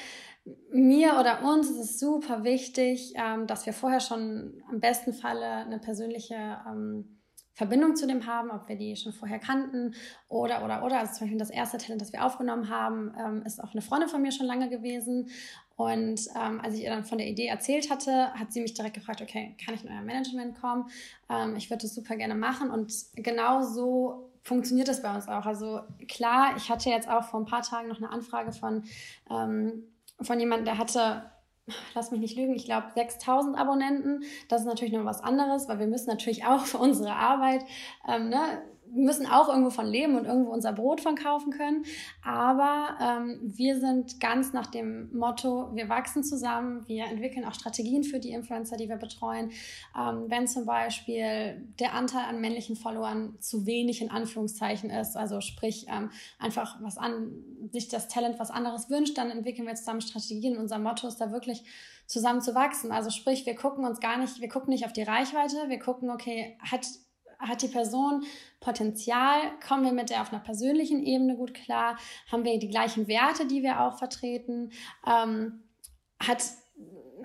[0.71, 5.45] Mir oder uns ist es super wichtig, ähm, dass wir vorher schon am besten Falle
[5.45, 6.36] eine persönliche
[6.67, 7.19] ähm,
[7.53, 9.93] Verbindung zu dem haben, ob wir die schon vorher kannten
[10.27, 10.99] oder, oder, oder.
[10.99, 14.10] Also zum Beispiel das erste Talent, das wir aufgenommen haben, ähm, ist auch eine Freundin
[14.10, 15.29] von mir schon lange gewesen.
[15.75, 18.95] Und ähm, als ich ihr dann von der Idee erzählt hatte, hat sie mich direkt
[18.95, 20.89] gefragt, okay, kann ich in euer Management kommen?
[21.29, 22.71] Ähm, ich würde das super gerne machen.
[22.71, 25.45] Und genau so funktioniert das bei uns auch.
[25.45, 28.84] Also klar, ich hatte jetzt auch vor ein paar Tagen noch eine Anfrage von,
[29.29, 29.84] ähm,
[30.24, 31.24] von jemandem, der hatte
[31.94, 34.24] lass mich nicht lügen, ich glaube 6000 Abonnenten.
[34.50, 37.64] Das ist natürlich noch was anderes, weil wir müssen natürlich auch für unsere Arbeit
[38.08, 38.62] ähm, ne,
[38.93, 41.84] müssen auch irgendwo von leben und irgendwo unser Brot von kaufen können.
[42.23, 48.03] Aber ähm, wir sind ganz nach dem Motto, wir wachsen zusammen, wir entwickeln auch Strategien
[48.03, 49.51] für die Influencer, die wir betreuen.
[49.97, 55.41] Ähm, wenn zum Beispiel der Anteil an männlichen Followern zu wenig in Anführungszeichen ist, also
[55.41, 57.32] sprich ähm, einfach was an,
[57.71, 60.58] sich das Talent was anderes wünscht, dann entwickeln wir zusammen Strategien.
[60.58, 61.63] Unser Motto ist da wirklich
[62.06, 62.91] zusammen zu wachsen.
[62.91, 66.10] Also sprich, wir gucken uns gar nicht, wir gucken nicht auf die Reichweite, wir gucken,
[66.10, 66.86] okay, hat
[67.47, 68.23] hat die Person
[68.60, 69.39] Potenzial?
[69.65, 71.97] Kommen wir mit der auf einer persönlichen Ebene gut klar?
[72.32, 74.71] Haben wir die gleichen Werte, die wir auch vertreten?
[75.06, 75.63] Ähm,
[76.19, 76.43] hat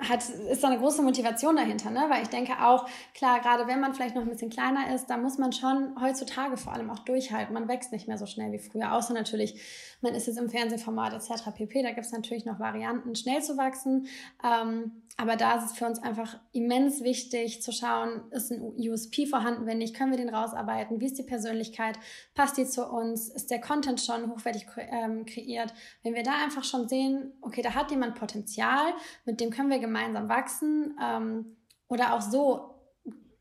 [0.01, 2.07] hat, ist da eine große Motivation dahinter, ne?
[2.09, 5.17] Weil ich denke auch, klar, gerade wenn man vielleicht noch ein bisschen kleiner ist, da
[5.17, 7.55] muss man schon heutzutage vor allem auch durchhalten.
[7.55, 9.61] Man wächst nicht mehr so schnell wie früher, außer natürlich,
[10.01, 11.51] man ist jetzt im Fernsehformat etc.
[11.55, 11.83] pp.
[11.83, 14.07] Da gibt es natürlich noch Varianten, schnell zu wachsen.
[14.45, 19.27] Ähm, aber da ist es für uns einfach immens wichtig zu schauen, ist ein USP
[19.27, 21.99] vorhanden, wenn nicht, können wir den rausarbeiten, wie ist die Persönlichkeit,
[22.37, 25.75] passt die zu uns, ist der Content schon hochwertig ähm, kreiert.
[26.05, 28.93] Wenn wir da einfach schon sehen, okay, da hat jemand Potenzial,
[29.25, 31.57] mit dem können wir gemeinsam wachsen ähm,
[31.88, 32.79] oder auch so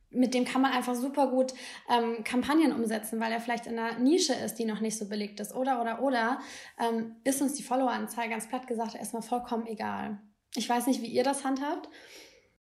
[0.09, 1.53] mit dem kann man einfach super gut
[1.89, 5.39] ähm, Kampagnen umsetzen, weil er vielleicht in einer Nische ist, die noch nicht so belegt
[5.39, 5.53] ist.
[5.53, 6.39] Oder, oder, oder
[6.79, 10.19] ähm, ist uns die Followeranzahl ganz platt gesagt erstmal vollkommen egal.
[10.55, 11.89] Ich weiß nicht, wie ihr das handhabt.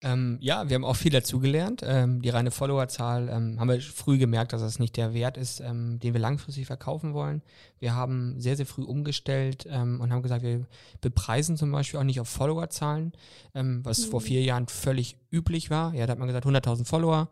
[0.03, 1.83] Ähm, ja, wir haben auch viel dazugelernt.
[1.85, 5.59] Ähm, die reine Followerzahl ähm, haben wir früh gemerkt, dass das nicht der Wert ist,
[5.59, 7.43] ähm, den wir langfristig verkaufen wollen.
[7.79, 10.65] Wir haben sehr, sehr früh umgestellt ähm, und haben gesagt, wir
[11.01, 13.13] bepreisen zum Beispiel auch nicht auf Followerzahlen,
[13.53, 14.11] ähm, was mhm.
[14.11, 15.93] vor vier Jahren völlig üblich war.
[15.93, 17.29] Ja, da hat man gesagt, 100.000 Follower.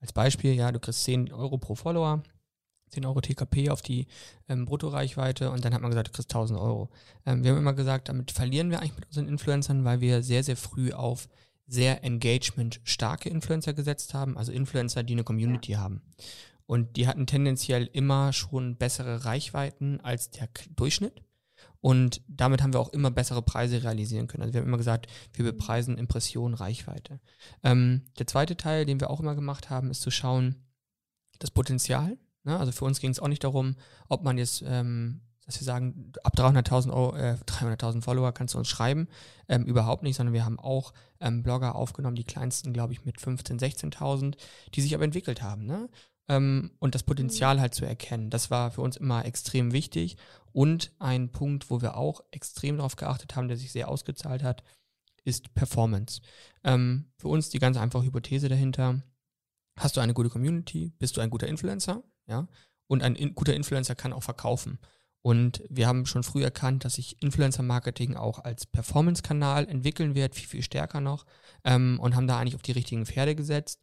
[0.00, 2.22] Als Beispiel, ja, du kriegst 10 Euro pro Follower.
[2.90, 4.06] 10 Euro TKP auf die
[4.48, 6.90] ähm, Bruttoreichweite und dann hat man gesagt, du kriegst 1000 Euro.
[7.24, 10.44] Ähm, wir haben immer gesagt, damit verlieren wir eigentlich mit unseren Influencern, weil wir sehr,
[10.44, 11.28] sehr früh auf
[11.66, 15.78] sehr engagement-starke Influencer gesetzt haben, also Influencer, die eine Community ja.
[15.78, 16.02] haben.
[16.66, 21.22] Und die hatten tendenziell immer schon bessere Reichweiten als der Durchschnitt.
[21.80, 24.42] Und damit haben wir auch immer bessere Preise realisieren können.
[24.42, 27.20] Also wir haben immer gesagt, wir bepreisen Impression, Reichweite.
[27.62, 30.64] Ähm, der zweite Teil, den wir auch immer gemacht haben, ist zu schauen,
[31.38, 32.16] das Potenzial.
[32.44, 32.58] Ne?
[32.58, 33.76] Also für uns ging es auch nicht darum,
[34.08, 38.68] ob man jetzt ähm, dass wir sagen, ab 300.000 äh, 300.000 Follower kannst du uns
[38.68, 39.08] schreiben.
[39.48, 43.18] Ähm, überhaupt nicht, sondern wir haben auch ähm, Blogger aufgenommen, die kleinsten, glaube ich, mit
[43.18, 44.36] 15.000, 16.000,
[44.74, 45.66] die sich aber entwickelt haben.
[45.66, 45.88] Ne?
[46.28, 50.16] Ähm, und das Potenzial halt zu erkennen, das war für uns immer extrem wichtig.
[50.52, 54.62] Und ein Punkt, wo wir auch extrem darauf geachtet haben, der sich sehr ausgezahlt hat,
[55.24, 56.20] ist Performance.
[56.62, 59.02] Ähm, für uns die ganz einfache Hypothese dahinter,
[59.76, 62.46] hast du eine gute Community, bist du ein guter Influencer, ja,
[62.86, 64.78] und ein in guter Influencer kann auch verkaufen.
[65.24, 70.46] Und wir haben schon früh erkannt, dass sich Influencer-Marketing auch als Performance-Kanal entwickeln wird, viel,
[70.46, 71.24] viel stärker noch,
[71.64, 73.80] ähm, und haben da eigentlich auf die richtigen Pferde gesetzt.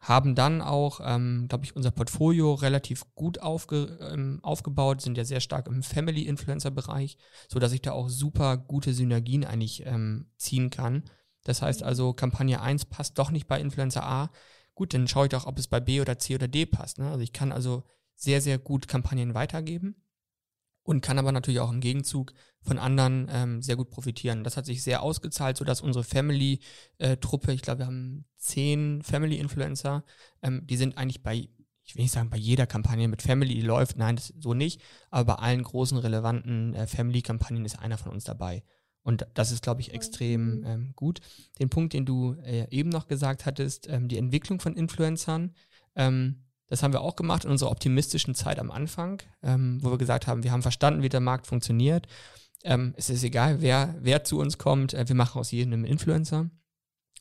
[0.00, 5.26] Haben dann auch, ähm, glaube ich, unser Portfolio relativ gut aufge, ähm, aufgebaut, sind ja
[5.26, 10.70] sehr stark im Family-Influencer-Bereich, so dass ich da auch super gute Synergien eigentlich ähm, ziehen
[10.70, 11.02] kann.
[11.44, 14.30] Das heißt also, Kampagne 1 passt doch nicht bei Influencer A.
[14.74, 16.96] Gut, dann schaue ich doch, ob es bei B oder C oder D passt.
[16.96, 17.10] Ne?
[17.10, 17.82] Also ich kann also
[18.14, 20.01] sehr, sehr gut Kampagnen weitergeben
[20.82, 24.44] und kann aber natürlich auch im Gegenzug von anderen ähm, sehr gut profitieren.
[24.44, 30.04] Das hat sich sehr ausgezahlt, sodass unsere Family-Truppe, ich glaube, wir haben zehn Family-Influencer,
[30.42, 31.48] ähm, die sind eigentlich bei,
[31.84, 34.80] ich will nicht sagen, bei jeder Kampagne mit Family die läuft, nein, das so nicht,
[35.10, 38.62] aber bei allen großen relevanten äh, Family-Kampagnen ist einer von uns dabei.
[39.04, 40.64] Und das ist, glaube ich, extrem mhm.
[40.64, 41.20] ähm, gut.
[41.58, 45.54] Den Punkt, den du äh, eben noch gesagt hattest, ähm, die Entwicklung von Influencern,
[45.96, 49.98] ähm, das haben wir auch gemacht in unserer optimistischen Zeit am Anfang, ähm, wo wir
[49.98, 52.06] gesagt haben, wir haben verstanden, wie der Markt funktioniert.
[52.64, 55.84] Ähm, es ist egal, wer, wer zu uns kommt, äh, wir machen aus jedem einen
[55.84, 56.48] Influencer.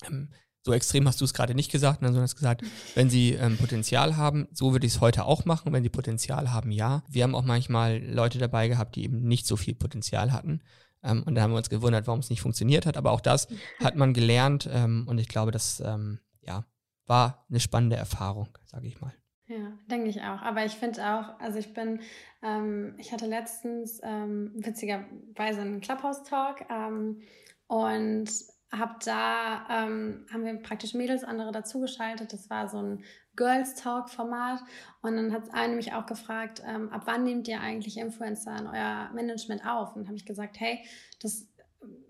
[0.08, 0.30] Ähm,
[0.62, 2.64] so extrem hast du es gerade nicht gesagt, ne, sondern hast gesagt,
[2.96, 5.74] wenn sie ähm, Potenzial haben, so würde ich es heute auch machen.
[5.74, 7.04] Wenn sie Potenzial haben, ja.
[7.10, 10.62] Wir haben auch manchmal Leute dabei gehabt, die eben nicht so viel Potenzial hatten.
[11.04, 12.96] Ähm, und da haben wir uns gewundert, warum es nicht funktioniert hat.
[12.96, 13.50] Aber auch das
[13.84, 16.64] hat man gelernt ähm, und ich glaube, das ähm, ja,
[17.06, 19.12] war eine spannende Erfahrung, sage ich mal.
[19.52, 20.42] Ja, denke ich auch.
[20.42, 22.00] Aber ich finde auch, also ich bin,
[22.42, 27.22] ähm, ich hatte letztens ähm, witzigerweise einen Clubhouse-Talk ähm,
[27.68, 28.30] und
[28.72, 32.32] habe da, ähm, haben wir praktisch Mädels, andere dazugeschaltet.
[32.32, 33.04] Das war so ein
[33.36, 34.62] Girls Talk Format.
[35.02, 38.68] Und dann hat eine mich auch gefragt, ähm, ab wann nehmt ihr eigentlich Influencer in
[38.68, 39.98] euer Management auf?
[39.98, 40.80] Und habe ich gesagt, hey,
[41.22, 41.46] das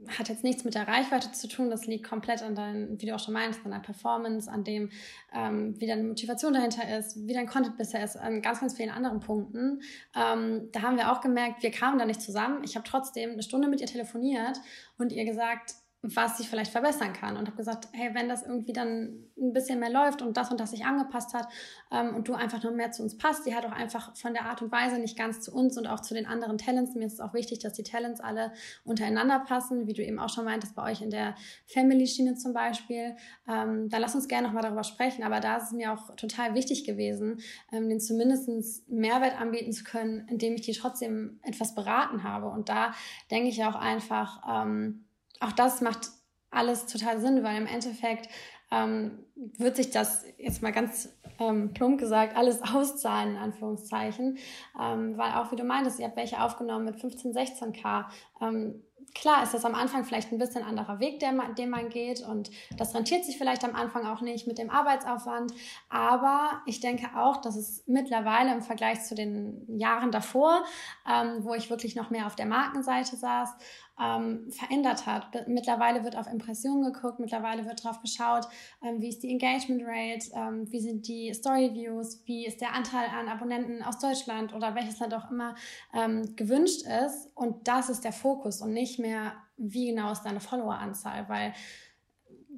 [0.08, 3.16] hat jetzt nichts mit der Reichweite zu tun, das liegt komplett an deinem, wie du
[3.16, 4.90] auch schon meinst, an der Performance, an dem,
[5.34, 8.90] ähm, wie deine Motivation dahinter ist, wie dein Content bisher ist, an ganz, ganz vielen
[8.90, 9.82] anderen Punkten.
[10.16, 12.64] Ähm, da haben wir auch gemerkt, wir kamen da nicht zusammen.
[12.64, 14.60] Ich habe trotzdem eine Stunde mit ihr telefoniert
[14.98, 18.74] und ihr gesagt, was sich vielleicht verbessern kann und habe gesagt, hey, wenn das irgendwie
[18.74, 21.48] dann ein bisschen mehr läuft und das und das sich angepasst hat
[21.92, 24.46] ähm, und du einfach noch mehr zu uns passt, die hat auch einfach von der
[24.46, 26.96] Art und Weise nicht ganz zu uns und auch zu den anderen Talents.
[26.96, 28.52] Mir ist es auch wichtig, dass die Talents alle
[28.84, 31.36] untereinander passen, wie du eben auch schon meintest, bei euch in der
[31.68, 33.16] Family-Schiene zum Beispiel.
[33.48, 36.56] Ähm, da lass uns gerne nochmal darüber sprechen, aber da ist es mir auch total
[36.56, 42.24] wichtig gewesen, ähm, den zumindest Mehrwert anbieten zu können, indem ich die trotzdem etwas beraten
[42.24, 42.48] habe.
[42.48, 42.94] Und da
[43.30, 45.06] denke ich auch einfach, ähm,
[45.42, 46.10] auch das macht
[46.50, 48.30] alles total Sinn, weil im Endeffekt
[48.72, 49.26] ähm,
[49.58, 54.38] wird sich das jetzt mal ganz ähm, plump gesagt alles auszahlen, in Anführungszeichen.
[54.80, 58.06] Ähm, weil auch wie du meintest, ihr habt welche aufgenommen mit 15, 16k.
[58.42, 62.22] Ähm, klar ist das am Anfang vielleicht ein bisschen anderer Weg, der den man geht
[62.22, 65.54] und das rentiert sich vielleicht am Anfang auch nicht mit dem Arbeitsaufwand,
[65.90, 70.64] aber ich denke auch, dass es mittlerweile im Vergleich zu den Jahren davor,
[71.10, 73.54] ähm, wo ich wirklich noch mehr auf der Markenseite saß,
[74.02, 75.48] ähm, verändert hat.
[75.48, 78.48] Mittlerweile wird auf Impressionen geguckt, mittlerweile wird drauf geschaut,
[78.84, 82.74] ähm, wie ist die Engagement Rate, ähm, wie sind die Story Views, wie ist der
[82.74, 85.56] Anteil an Abonnenten aus Deutschland oder welches Land auch immer
[85.94, 87.30] ähm, gewünscht ist.
[87.36, 91.54] Und das ist der Fokus und nicht mehr, wie genau ist deine Followeranzahl, weil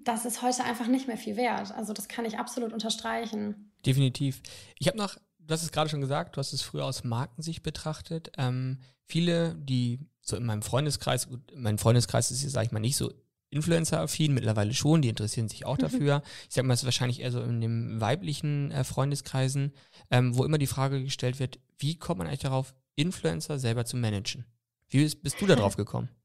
[0.04, 1.74] das ist heute einfach nicht mehr viel wert.
[1.76, 3.72] Also das kann ich absolut unterstreichen.
[3.86, 4.42] Definitiv.
[4.80, 7.64] Ich habe noch, du hast es gerade schon gesagt, du hast es früher aus Markensicht
[7.64, 8.32] betrachtet.
[8.38, 12.80] Ähm, viele, die so in meinem Freundeskreis, gut, mein Freundeskreis ist jetzt, sag ich mal,
[12.80, 13.12] nicht so
[13.50, 16.24] Influencer-affin, mittlerweile schon, die interessieren sich auch dafür.
[16.50, 19.74] ich sag mal, es ist wahrscheinlich eher so in den weiblichen äh, Freundeskreisen,
[20.10, 23.98] ähm, wo immer die Frage gestellt wird, wie kommt man eigentlich darauf, Influencer selber zu
[23.98, 24.46] managen?
[24.90, 26.10] Wie bist, bist du da drauf gekommen?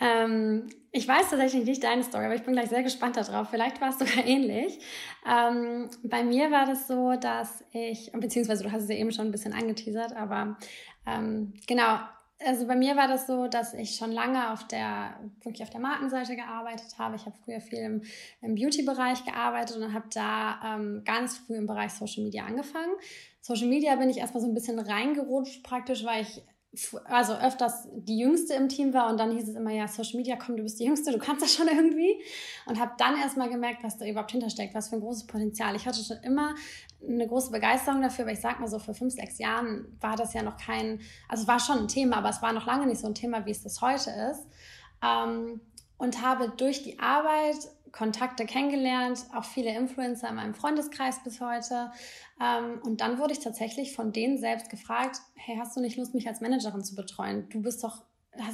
[0.00, 3.50] Ähm, ich weiß tatsächlich nicht deine Story, aber ich bin gleich sehr gespannt darauf.
[3.50, 4.78] Vielleicht war es sogar ähnlich.
[5.28, 9.26] Ähm, bei mir war das so, dass ich, beziehungsweise du hast es ja eben schon
[9.26, 10.56] ein bisschen angeteasert, aber
[11.04, 11.98] ähm, genau,
[12.44, 15.80] also bei mir war das so, dass ich schon lange auf der, wirklich auf der
[15.80, 17.16] Markenseite gearbeitet habe.
[17.16, 18.02] Ich habe früher viel im,
[18.42, 22.92] im Beauty-Bereich gearbeitet und habe da ähm, ganz früh im Bereich Social Media angefangen.
[23.40, 26.42] Social Media bin ich erstmal so ein bisschen reingerutscht praktisch, weil ich
[27.04, 30.36] also öfters die Jüngste im Team war und dann hieß es immer, ja, Social Media,
[30.36, 32.22] komm, du bist die Jüngste, du kannst das schon irgendwie.
[32.66, 35.74] Und habe dann erstmal gemerkt, was da überhaupt hintersteckt, was für ein großes Potenzial.
[35.76, 36.54] Ich hatte schon immer
[37.02, 40.34] eine große Begeisterung dafür, weil ich sag mal so, vor fünf, sechs Jahren war das
[40.34, 43.06] ja noch kein, also war schon ein Thema, aber es war noch lange nicht so
[43.06, 44.46] ein Thema, wie es das heute ist.
[45.02, 45.60] Ähm,
[45.96, 47.56] und habe durch die Arbeit
[47.92, 51.90] Kontakte kennengelernt, auch viele Influencer in meinem Freundeskreis bis heute.
[52.40, 56.14] Ähm, und dann wurde ich tatsächlich von denen selbst gefragt, hey, hast du nicht Lust,
[56.14, 57.48] mich als Managerin zu betreuen?
[57.50, 58.02] Du bist doch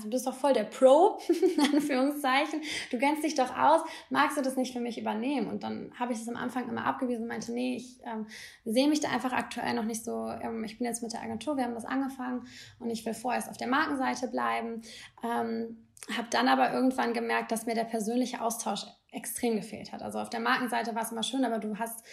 [0.03, 2.63] du bist doch voll der Pro, in Anführungszeichen.
[2.91, 3.83] Du kennst dich doch aus.
[4.11, 5.49] Magst du das nicht für mich übernehmen?
[5.49, 8.27] Und dann habe ich es am Anfang immer abgewiesen und meinte, nee, ich ähm,
[8.65, 10.29] sehe mich da einfach aktuell noch nicht so.
[10.29, 12.47] Ähm, ich bin jetzt mit der Agentur, wir haben das angefangen
[12.79, 14.83] und ich will vorerst auf der Markenseite bleiben.
[15.23, 20.03] Ähm, habe dann aber irgendwann gemerkt, dass mir der persönliche Austausch extrem gefehlt hat.
[20.03, 22.05] Also auf der Markenseite war es immer schön, aber du hast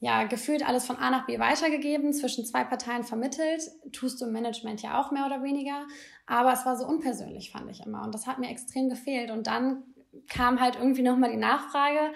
[0.00, 4.32] ja gefühlt alles von A nach B weitergegeben, zwischen zwei Parteien vermittelt, tust du im
[4.32, 5.86] Management ja auch mehr oder weniger,
[6.26, 8.02] aber es war so unpersönlich, fand ich immer.
[8.02, 9.30] Und das hat mir extrem gefehlt.
[9.30, 9.84] Und dann
[10.28, 12.12] kam halt irgendwie nochmal die Nachfrage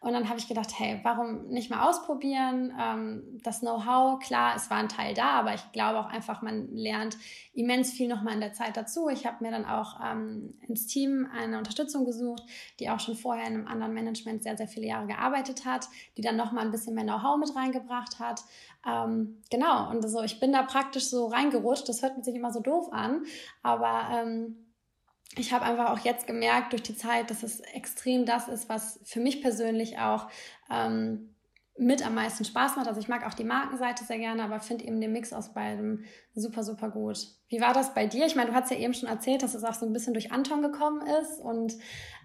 [0.00, 2.72] und dann habe ich gedacht, hey, warum nicht mal ausprobieren?
[2.80, 6.72] Ähm, das Know-how, klar, es war ein Teil da, aber ich glaube auch einfach, man
[6.72, 7.16] lernt
[7.52, 9.08] immens viel nochmal in der Zeit dazu.
[9.08, 12.44] Ich habe mir dann auch ähm, ins Team eine Unterstützung gesucht,
[12.78, 16.22] die auch schon vorher in einem anderen Management sehr, sehr viele Jahre gearbeitet hat, die
[16.22, 18.42] dann nochmal ein bisschen mehr Know-how mit reingebracht hat.
[18.86, 21.88] Ähm, genau, und so, ich bin da praktisch so reingerutscht.
[21.88, 23.24] Das hört sich immer so doof an,
[23.64, 24.67] aber ähm,
[25.36, 29.00] ich habe einfach auch jetzt gemerkt durch die Zeit, dass es extrem das ist, was
[29.04, 30.28] für mich persönlich auch
[30.70, 31.34] ähm,
[31.78, 32.88] mit am meisten Spaß macht.
[32.88, 36.04] Also ich mag auch die Markenseite sehr gerne, aber finde eben den Mix aus beidem
[36.34, 37.18] super, super gut.
[37.48, 38.26] Wie war das bei dir?
[38.26, 40.32] Ich meine, du hast ja eben schon erzählt, dass es auch so ein bisschen durch
[40.32, 41.74] Anton gekommen ist und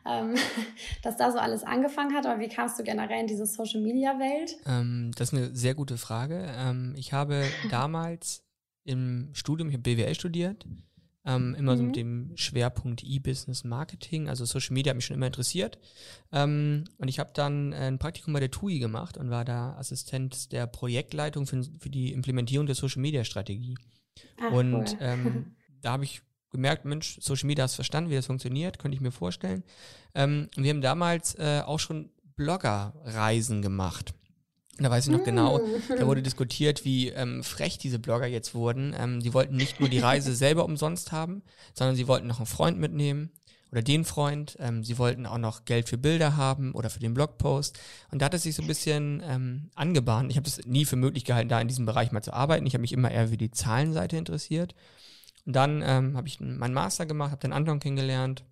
[0.05, 0.35] ähm,
[1.03, 2.25] dass da so alles angefangen hat.
[2.25, 4.57] Aber wie kamst du generell in diese Social-Media-Welt?
[4.65, 6.51] Ähm, das ist eine sehr gute Frage.
[6.57, 8.43] Ähm, ich habe damals
[8.83, 10.65] im Studium, ich habe BWL studiert,
[11.25, 11.77] ähm, immer mhm.
[11.77, 15.79] so mit dem Schwerpunkt E-Business Marketing, also Social Media hat mich schon immer interessiert.
[16.31, 19.75] Ähm, und ich habe dann äh, ein Praktikum bei der TUI gemacht und war da
[19.75, 23.75] Assistent der Projektleitung für, für die Implementierung der Social Media Strategie.
[24.41, 24.97] Ach, und cool.
[24.99, 29.01] ähm, da habe ich gemerkt, Mensch, Social Media hast verstanden, wie das funktioniert, könnte ich
[29.01, 29.63] mir vorstellen.
[30.13, 34.13] Ähm, und wir haben damals äh, auch schon Bloggerreisen gemacht.
[34.79, 36.07] Da weiß ich noch genau, da hm.
[36.07, 38.95] wurde diskutiert, wie ähm, frech diese Blogger jetzt wurden.
[38.97, 42.47] Ähm, die wollten nicht nur die Reise selber umsonst haben, sondern sie wollten noch einen
[42.47, 43.29] Freund mitnehmen
[43.71, 44.57] oder den Freund.
[44.59, 47.79] Ähm, sie wollten auch noch Geld für Bilder haben oder für den Blogpost.
[48.09, 50.31] Und da hat es sich so ein bisschen ähm, angebahnt.
[50.31, 52.65] Ich habe es nie für möglich gehalten, da in diesem Bereich mal zu arbeiten.
[52.65, 54.73] Ich habe mich immer eher für die Zahlenseite interessiert.
[55.45, 58.43] Und dann ähm, habe ich meinen Master gemacht, habe den Anton kennengelernt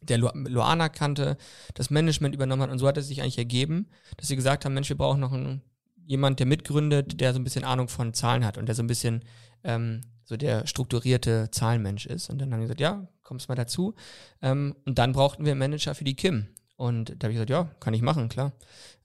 [0.00, 1.36] der Luana kannte,
[1.74, 4.74] das Management übernommen hat und so hat es sich eigentlich ergeben, dass sie gesagt haben,
[4.74, 5.62] Mensch, wir brauchen noch einen,
[6.06, 8.86] jemand, der mitgründet, der so ein bisschen Ahnung von Zahlen hat und der so ein
[8.86, 9.24] bisschen
[9.62, 12.30] ähm, so der strukturierte Zahlenmensch ist.
[12.30, 13.94] Und dann haben die gesagt, ja, kommst mal dazu.
[14.40, 16.46] Ähm, und dann brauchten wir einen Manager für die Kim.
[16.76, 18.52] Und da habe ich gesagt, ja, kann ich machen, klar.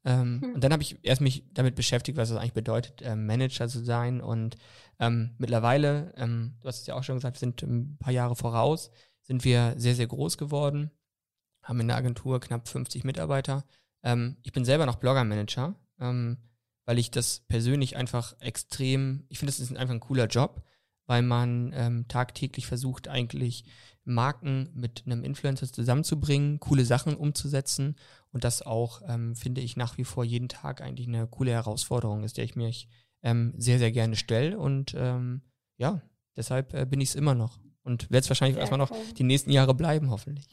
[0.05, 0.53] Ähm, hm.
[0.53, 3.83] Und dann habe ich erst mich damit beschäftigt, was es eigentlich bedeutet, äh, Manager zu
[3.83, 4.21] sein.
[4.21, 4.55] Und
[4.99, 8.35] ähm, mittlerweile, ähm, du hast es ja auch schon gesagt, wir sind ein paar Jahre
[8.35, 8.91] voraus
[9.25, 10.91] sind wir sehr, sehr groß geworden,
[11.63, 13.65] haben in der Agentur knapp 50 Mitarbeiter.
[14.03, 16.37] Ähm, ich bin selber noch Blogger-Manager, ähm,
[16.85, 20.63] weil ich das persönlich einfach extrem, ich finde, das ist einfach ein cooler Job,
[21.07, 23.65] weil man ähm, tagtäglich versucht, eigentlich
[24.05, 27.95] Marken mit einem Influencer zusammenzubringen, coole Sachen umzusetzen
[28.31, 32.23] und das auch, ähm, finde ich, nach wie vor jeden Tag eigentlich eine coole Herausforderung
[32.23, 32.87] ist, der ich mich
[33.23, 35.41] ähm, sehr, sehr gerne stelle und ähm,
[35.77, 36.01] ja,
[36.35, 37.64] deshalb äh, bin ich es immer noch.
[37.85, 40.47] Und wird es wahrscheinlich erstmal noch die nächsten Jahre bleiben, hoffentlich.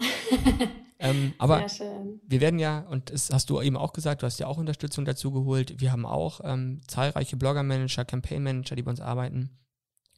[0.99, 1.66] ähm, aber
[2.27, 5.05] wir werden ja, und das hast du eben auch gesagt, du hast ja auch Unterstützung
[5.05, 5.81] dazu geholt.
[5.81, 9.51] Wir haben auch ähm, zahlreiche Blogger-Manager, Campaign-Manager, die bei uns arbeiten.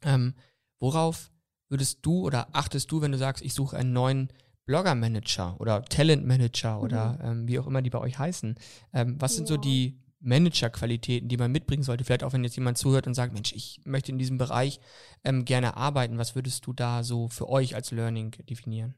[0.02, 0.34] Ähm,
[0.80, 1.30] worauf
[1.68, 4.28] würdest du oder achtest du, wenn du sagst, ich suche einen neuen
[4.66, 7.30] Blogger-Manager oder Talent-Manager oder mhm.
[7.30, 8.56] ähm, wie auch immer die bei euch heißen?
[8.92, 9.36] Ähm, was ja.
[9.36, 12.04] sind so die Manager-Qualitäten, die man mitbringen sollte?
[12.04, 14.80] Vielleicht auch, wenn jetzt jemand zuhört und sagt, Mensch, ich möchte in diesem Bereich
[15.24, 16.18] ähm, gerne arbeiten.
[16.18, 18.94] Was würdest du da so für euch als Learning definieren?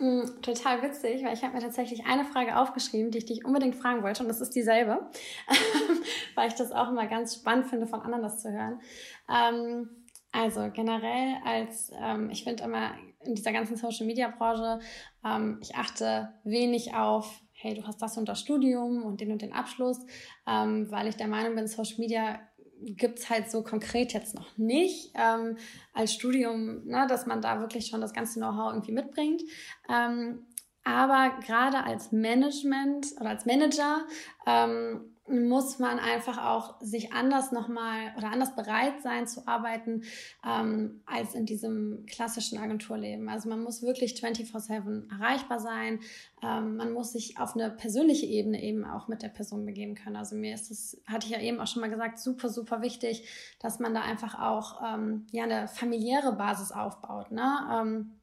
[0.00, 3.76] Mm, total witzig, weil ich habe mir tatsächlich eine Frage aufgeschrieben, die ich dich unbedingt
[3.76, 5.10] fragen wollte und das ist dieselbe,
[6.34, 8.80] weil ich das auch immer ganz spannend finde, von anderen das zu hören.
[9.28, 9.90] Ähm,
[10.32, 12.92] also generell als, ähm, ich finde immer
[13.24, 14.80] in dieser ganzen Social-Media-Branche,
[15.22, 19.42] ähm, ich achte wenig auf hey, du hast das und das Studium und den und
[19.42, 19.98] den Abschluss,
[20.46, 22.40] ähm, weil ich der Meinung bin, Social Media
[22.82, 25.58] gibt es halt so konkret jetzt noch nicht ähm,
[25.92, 29.42] als Studium, ne, dass man da wirklich schon das ganze Know-how irgendwie mitbringt.
[29.88, 30.46] Ähm,
[30.82, 34.06] aber gerade als Management oder als Manager
[34.46, 40.02] ähm, muss man einfach auch sich anders nochmal oder anders bereit sein zu arbeiten
[40.46, 43.28] ähm, als in diesem klassischen Agenturleben.
[43.28, 46.00] Also man muss wirklich 24/7 erreichbar sein.
[46.42, 50.16] Ähm, man muss sich auf eine persönliche Ebene eben auch mit der Person begeben können.
[50.16, 53.28] Also mir ist es, hatte ich ja eben auch schon mal gesagt, super, super wichtig,
[53.60, 57.30] dass man da einfach auch ähm, ja eine familiäre Basis aufbaut.
[57.30, 57.52] Ne?
[57.72, 58.19] Ähm,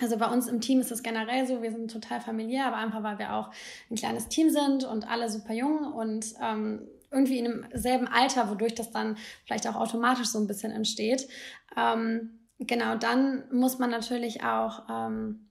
[0.00, 3.02] also bei uns im Team ist es generell so, wir sind total familiär, aber einfach
[3.02, 3.50] weil wir auch
[3.90, 8.50] ein kleines Team sind und alle super jung und ähm, irgendwie in einem selben Alter,
[8.50, 11.28] wodurch das dann vielleicht auch automatisch so ein bisschen entsteht.
[11.76, 15.50] Ähm, genau, dann muss man natürlich auch ähm,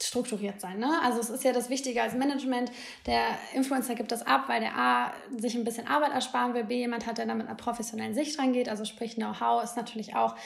[0.00, 0.78] strukturiert sein.
[0.78, 0.90] Ne?
[1.02, 2.70] Also es ist ja das Wichtige als Management.
[3.06, 3.22] Der
[3.54, 7.06] Influencer gibt das ab, weil der A sich ein bisschen Arbeit ersparen will, B jemand
[7.06, 8.70] hat, der da mit einer professionellen Sicht rangeht.
[8.70, 10.36] Also sprich Know-how ist natürlich auch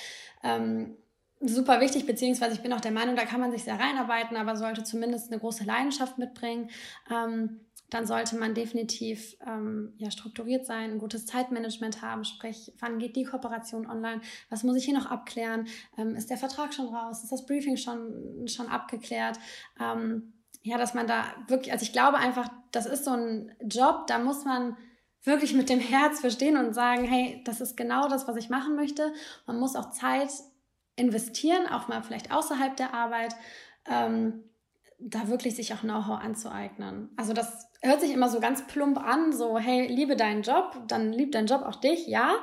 [0.42, 0.96] ähm,
[1.40, 4.56] super wichtig, beziehungsweise ich bin auch der Meinung, da kann man sich sehr reinarbeiten, aber
[4.56, 6.70] sollte zumindest eine große Leidenschaft mitbringen.
[7.10, 12.98] Ähm, dann sollte man definitiv ähm, ja, strukturiert sein, ein gutes Zeitmanagement haben, sprich, wann
[12.98, 16.88] geht die Kooperation online, was muss ich hier noch abklären, ähm, ist der Vertrag schon
[16.88, 19.38] raus, ist das Briefing schon, schon abgeklärt.
[19.80, 24.08] Ähm, ja, dass man da wirklich, also ich glaube einfach, das ist so ein Job,
[24.08, 24.76] da muss man
[25.22, 28.74] wirklich mit dem Herz verstehen und sagen, hey, das ist genau das, was ich machen
[28.74, 29.12] möchte.
[29.46, 30.30] Man muss auch Zeit
[30.96, 33.34] investieren, auch mal vielleicht außerhalb der Arbeit,
[33.86, 34.44] ähm,
[34.98, 37.10] da wirklich sich auch Know-how anzueignen.
[37.16, 41.12] Also das hört sich immer so ganz plump an, so hey, liebe deinen Job, dann
[41.12, 42.34] liebt dein Job auch dich, ja.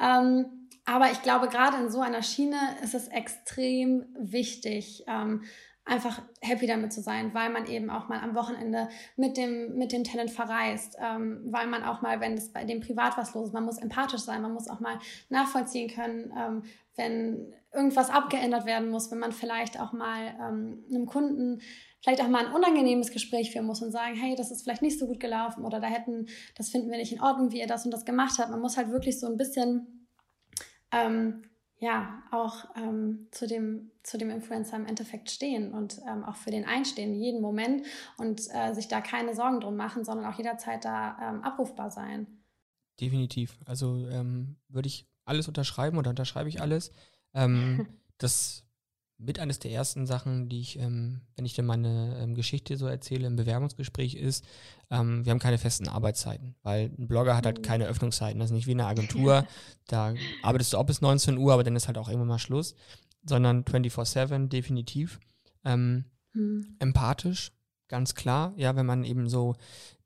[0.00, 5.44] Ähm, aber ich glaube, gerade in so einer Schiene ist es extrem wichtig, ähm,
[5.84, 9.92] einfach happy damit zu sein, weil man eben auch mal am Wochenende mit dem, mit
[9.92, 13.48] dem Talent verreist, ähm, weil man auch mal, wenn es bei dem privat was los
[13.48, 16.62] ist, man muss empathisch sein, man muss auch mal nachvollziehen können, ähm,
[16.94, 21.60] wenn irgendwas abgeändert werden muss, wenn man vielleicht auch mal ähm, einem Kunden
[22.02, 24.98] vielleicht auch mal ein unangenehmes Gespräch führen muss und sagen, hey, das ist vielleicht nicht
[24.98, 27.84] so gut gelaufen oder da hätten, das finden wir nicht in Ordnung, wie ihr das
[27.84, 28.50] und das gemacht habt.
[28.50, 30.08] Man muss halt wirklich so ein bisschen,
[30.92, 31.42] ähm,
[31.82, 36.52] ja, auch ähm, zu, dem, zu dem Influencer im Endeffekt stehen und ähm, auch für
[36.52, 37.84] den einstehen, jeden Moment
[38.18, 42.28] und äh, sich da keine Sorgen drum machen, sondern auch jederzeit da ähm, abrufbar sein.
[43.00, 43.58] Definitiv.
[43.66, 46.92] Also ähm, würde ich alles unterschreiben oder unterschreibe ich alles.
[47.34, 48.64] Ähm, das
[49.24, 52.86] mit eines der ersten Sachen, die ich, ähm, wenn ich dir meine ähm, Geschichte so
[52.86, 54.44] erzähle im Bewerbungsgespräch, ist,
[54.90, 57.62] ähm, wir haben keine festen Arbeitszeiten, weil ein Blogger hat halt mhm.
[57.62, 58.40] keine Öffnungszeiten.
[58.40, 59.46] Das ist nicht wie eine Agentur.
[59.86, 62.74] da arbeitest du auch bis 19 Uhr, aber dann ist halt auch irgendwann mal Schluss,
[63.24, 65.20] sondern 24-7 definitiv.
[65.64, 66.76] Mhm.
[66.80, 67.52] Empathisch,
[67.86, 68.52] ganz klar.
[68.56, 69.54] Ja, wenn man eben so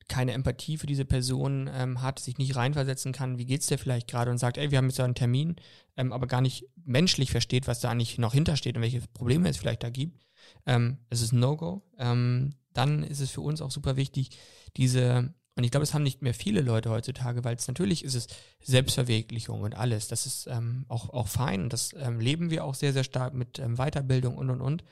[0.09, 4.09] keine Empathie für diese Person ähm, hat, sich nicht reinversetzen kann, wie geht's dir vielleicht
[4.09, 5.57] gerade und sagt, ey, wir haben jetzt einen Termin,
[5.97, 9.57] ähm, aber gar nicht menschlich versteht, was da eigentlich noch hintersteht und welche Probleme es
[9.57, 10.27] vielleicht da gibt,
[10.65, 11.83] ähm, es ist No-Go.
[11.99, 14.31] Ähm, dann ist es für uns auch super wichtig,
[14.77, 18.15] diese, und ich glaube, es haben nicht mehr viele Leute heutzutage, weil es natürlich ist
[18.15, 18.29] es
[18.63, 20.09] Selbstverwirklichung und alles.
[20.09, 23.59] Das ist ähm, auch, auch fein das ähm, leben wir auch sehr, sehr stark mit
[23.59, 24.85] ähm, Weiterbildung und und und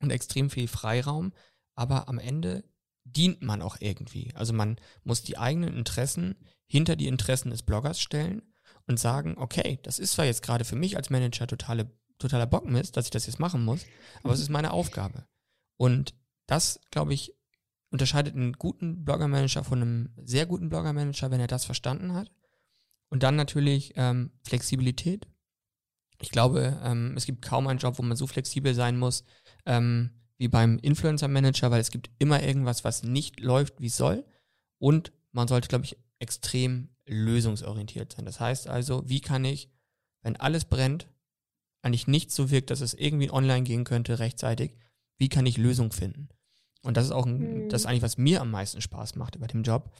[0.00, 1.32] und extrem viel Freiraum.
[1.74, 2.64] Aber am Ende
[3.16, 4.32] dient man auch irgendwie.
[4.34, 8.42] Also man muss die eigenen Interessen hinter die Interessen des Bloggers stellen
[8.86, 12.96] und sagen, okay, das ist zwar jetzt gerade für mich als Manager totale, totaler Bockmist,
[12.96, 13.84] dass ich das jetzt machen muss,
[14.22, 15.26] aber es ist meine Aufgabe.
[15.76, 16.14] Und
[16.46, 17.34] das, glaube ich,
[17.90, 22.30] unterscheidet einen guten Blogger-Manager von einem sehr guten Blogger-Manager, wenn er das verstanden hat.
[23.08, 25.26] Und dann natürlich ähm, Flexibilität.
[26.20, 29.24] Ich glaube, ähm, es gibt kaum einen Job, wo man so flexibel sein muss,
[29.64, 33.96] ähm, wie beim Influencer Manager, weil es gibt immer irgendwas, was nicht läuft, wie es
[33.96, 34.24] soll.
[34.78, 38.24] Und man sollte, glaube ich, extrem lösungsorientiert sein.
[38.24, 39.68] Das heißt also, wie kann ich,
[40.22, 41.08] wenn alles brennt,
[41.82, 44.72] eigentlich nichts so wirkt, dass es irgendwie online gehen könnte rechtzeitig,
[45.16, 46.28] wie kann ich Lösungen finden?
[46.82, 47.68] Und das ist auch ein, mhm.
[47.68, 49.92] das ist eigentlich, was mir am meisten Spaß macht bei dem Job,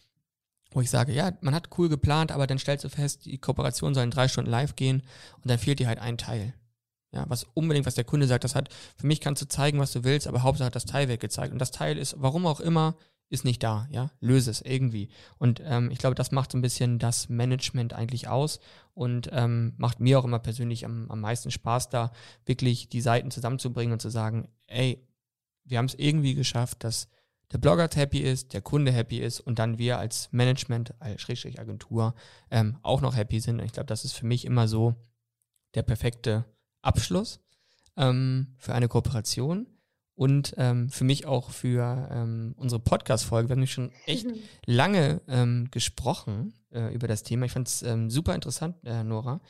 [0.71, 3.95] wo ich sage, ja, man hat cool geplant, aber dann stellst du fest, die Kooperation
[3.95, 5.03] soll in drei Stunden live gehen
[5.43, 6.55] und dann fehlt dir halt ein Teil.
[7.13, 9.93] Ja, was unbedingt, was der Kunde sagt, das hat, für mich kannst du zeigen, was
[9.93, 11.53] du willst, aber Hauptsache hat das Teil weggezeigt.
[11.53, 12.97] Und das Teil ist, warum auch immer,
[13.31, 15.09] ist nicht da, ja, löse es irgendwie.
[15.39, 18.59] Und ähm, ich glaube, das macht so ein bisschen das Management eigentlich aus
[18.95, 22.11] und ähm, macht mir auch immer persönlich am, am meisten Spaß, da
[22.47, 25.07] wirklich die Seiten zusammenzubringen und zu sagen, ey,
[25.65, 27.09] wir haben es irgendwie geschafft, dass
[27.53, 31.61] der Blogger happy ist, der Kunde happy ist und dann wir als Management, als Schrägstrich
[31.61, 32.15] Agentur
[32.51, 33.61] ähm, auch noch happy sind.
[33.61, 34.95] Und ich glaube, das ist für mich immer so
[35.75, 36.45] der perfekte
[36.89, 37.41] Abschluss
[37.99, 39.67] ähm, für eine Kooperation
[40.15, 43.49] und ähm, für mich auch für ähm, unsere Podcast-Folge.
[43.49, 44.27] Wir haben nämlich schon echt
[44.67, 47.45] lange ähm, gesprochen äh, über das Thema.
[47.47, 49.41] Ich fand es ähm, super interessant, äh, Nora,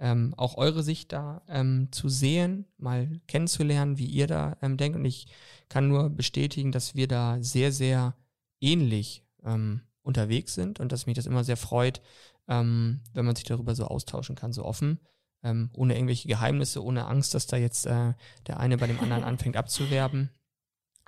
[0.00, 4.98] ähm, auch eure Sicht da ähm, zu sehen, mal kennenzulernen, wie ihr da ähm, denkt.
[4.98, 5.28] Und ich
[5.68, 8.16] kann nur bestätigen, dass wir da sehr, sehr
[8.60, 12.02] ähnlich ähm, unterwegs sind und dass mich das immer sehr freut,
[12.48, 14.98] ähm, wenn man sich darüber so austauschen kann, so offen,
[15.42, 18.14] ähm, ohne irgendwelche Geheimnisse, ohne Angst, dass da jetzt äh,
[18.46, 20.30] der eine bei dem anderen anfängt abzuwerben.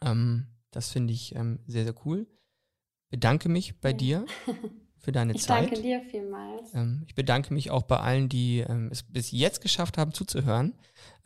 [0.02, 2.26] Ähm, das finde ich ähm, sehr, sehr cool.
[3.10, 3.96] Bedanke mich bei ja.
[3.96, 4.26] dir
[4.98, 5.64] für deine ich Zeit.
[5.64, 6.74] Ich danke dir vielmals.
[6.74, 10.74] Ähm, ich bedanke mich auch bei allen, die ähm, es bis jetzt geschafft haben zuzuhören,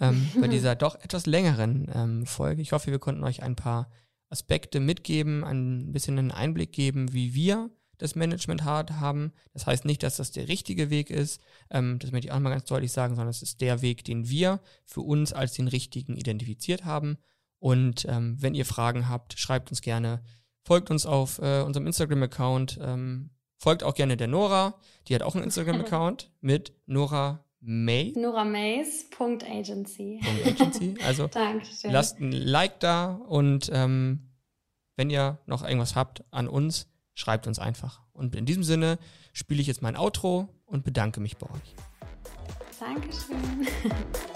[0.01, 2.63] ähm, bei dieser doch etwas längeren Folge.
[2.63, 3.91] Ich hoffe, wir konnten euch ein paar
[4.31, 9.33] Aspekte mitgeben, ein bisschen einen Einblick geben, wie wir das Management haben.
[9.53, 11.41] Das heißt nicht, dass das der richtige Weg ist.
[11.71, 14.29] Ähm, das möchte ich auch mal ganz deutlich sagen, sondern es ist der Weg, den
[14.29, 17.19] wir für uns als den richtigen identifiziert haben.
[17.59, 20.23] Und ähm, wenn ihr Fragen habt, schreibt uns gerne.
[20.63, 22.79] Folgt uns auf äh, unserem Instagram-Account.
[22.81, 24.79] Ähm, Folgt auch gerne der Nora.
[25.09, 28.13] Die hat auch einen Instagram-Account mit Nora May.
[28.15, 30.21] NoraMays.agency.
[30.45, 30.95] Agency.
[31.03, 31.91] Also Dankeschön.
[31.91, 34.29] lasst ein Like da und ähm,
[34.97, 38.03] wenn ihr noch irgendwas habt an uns, schreibt uns einfach.
[38.13, 38.99] Und in diesem Sinne
[39.33, 41.75] spiele ich jetzt mein Outro und bedanke mich bei euch.
[42.79, 43.67] Dankeschön.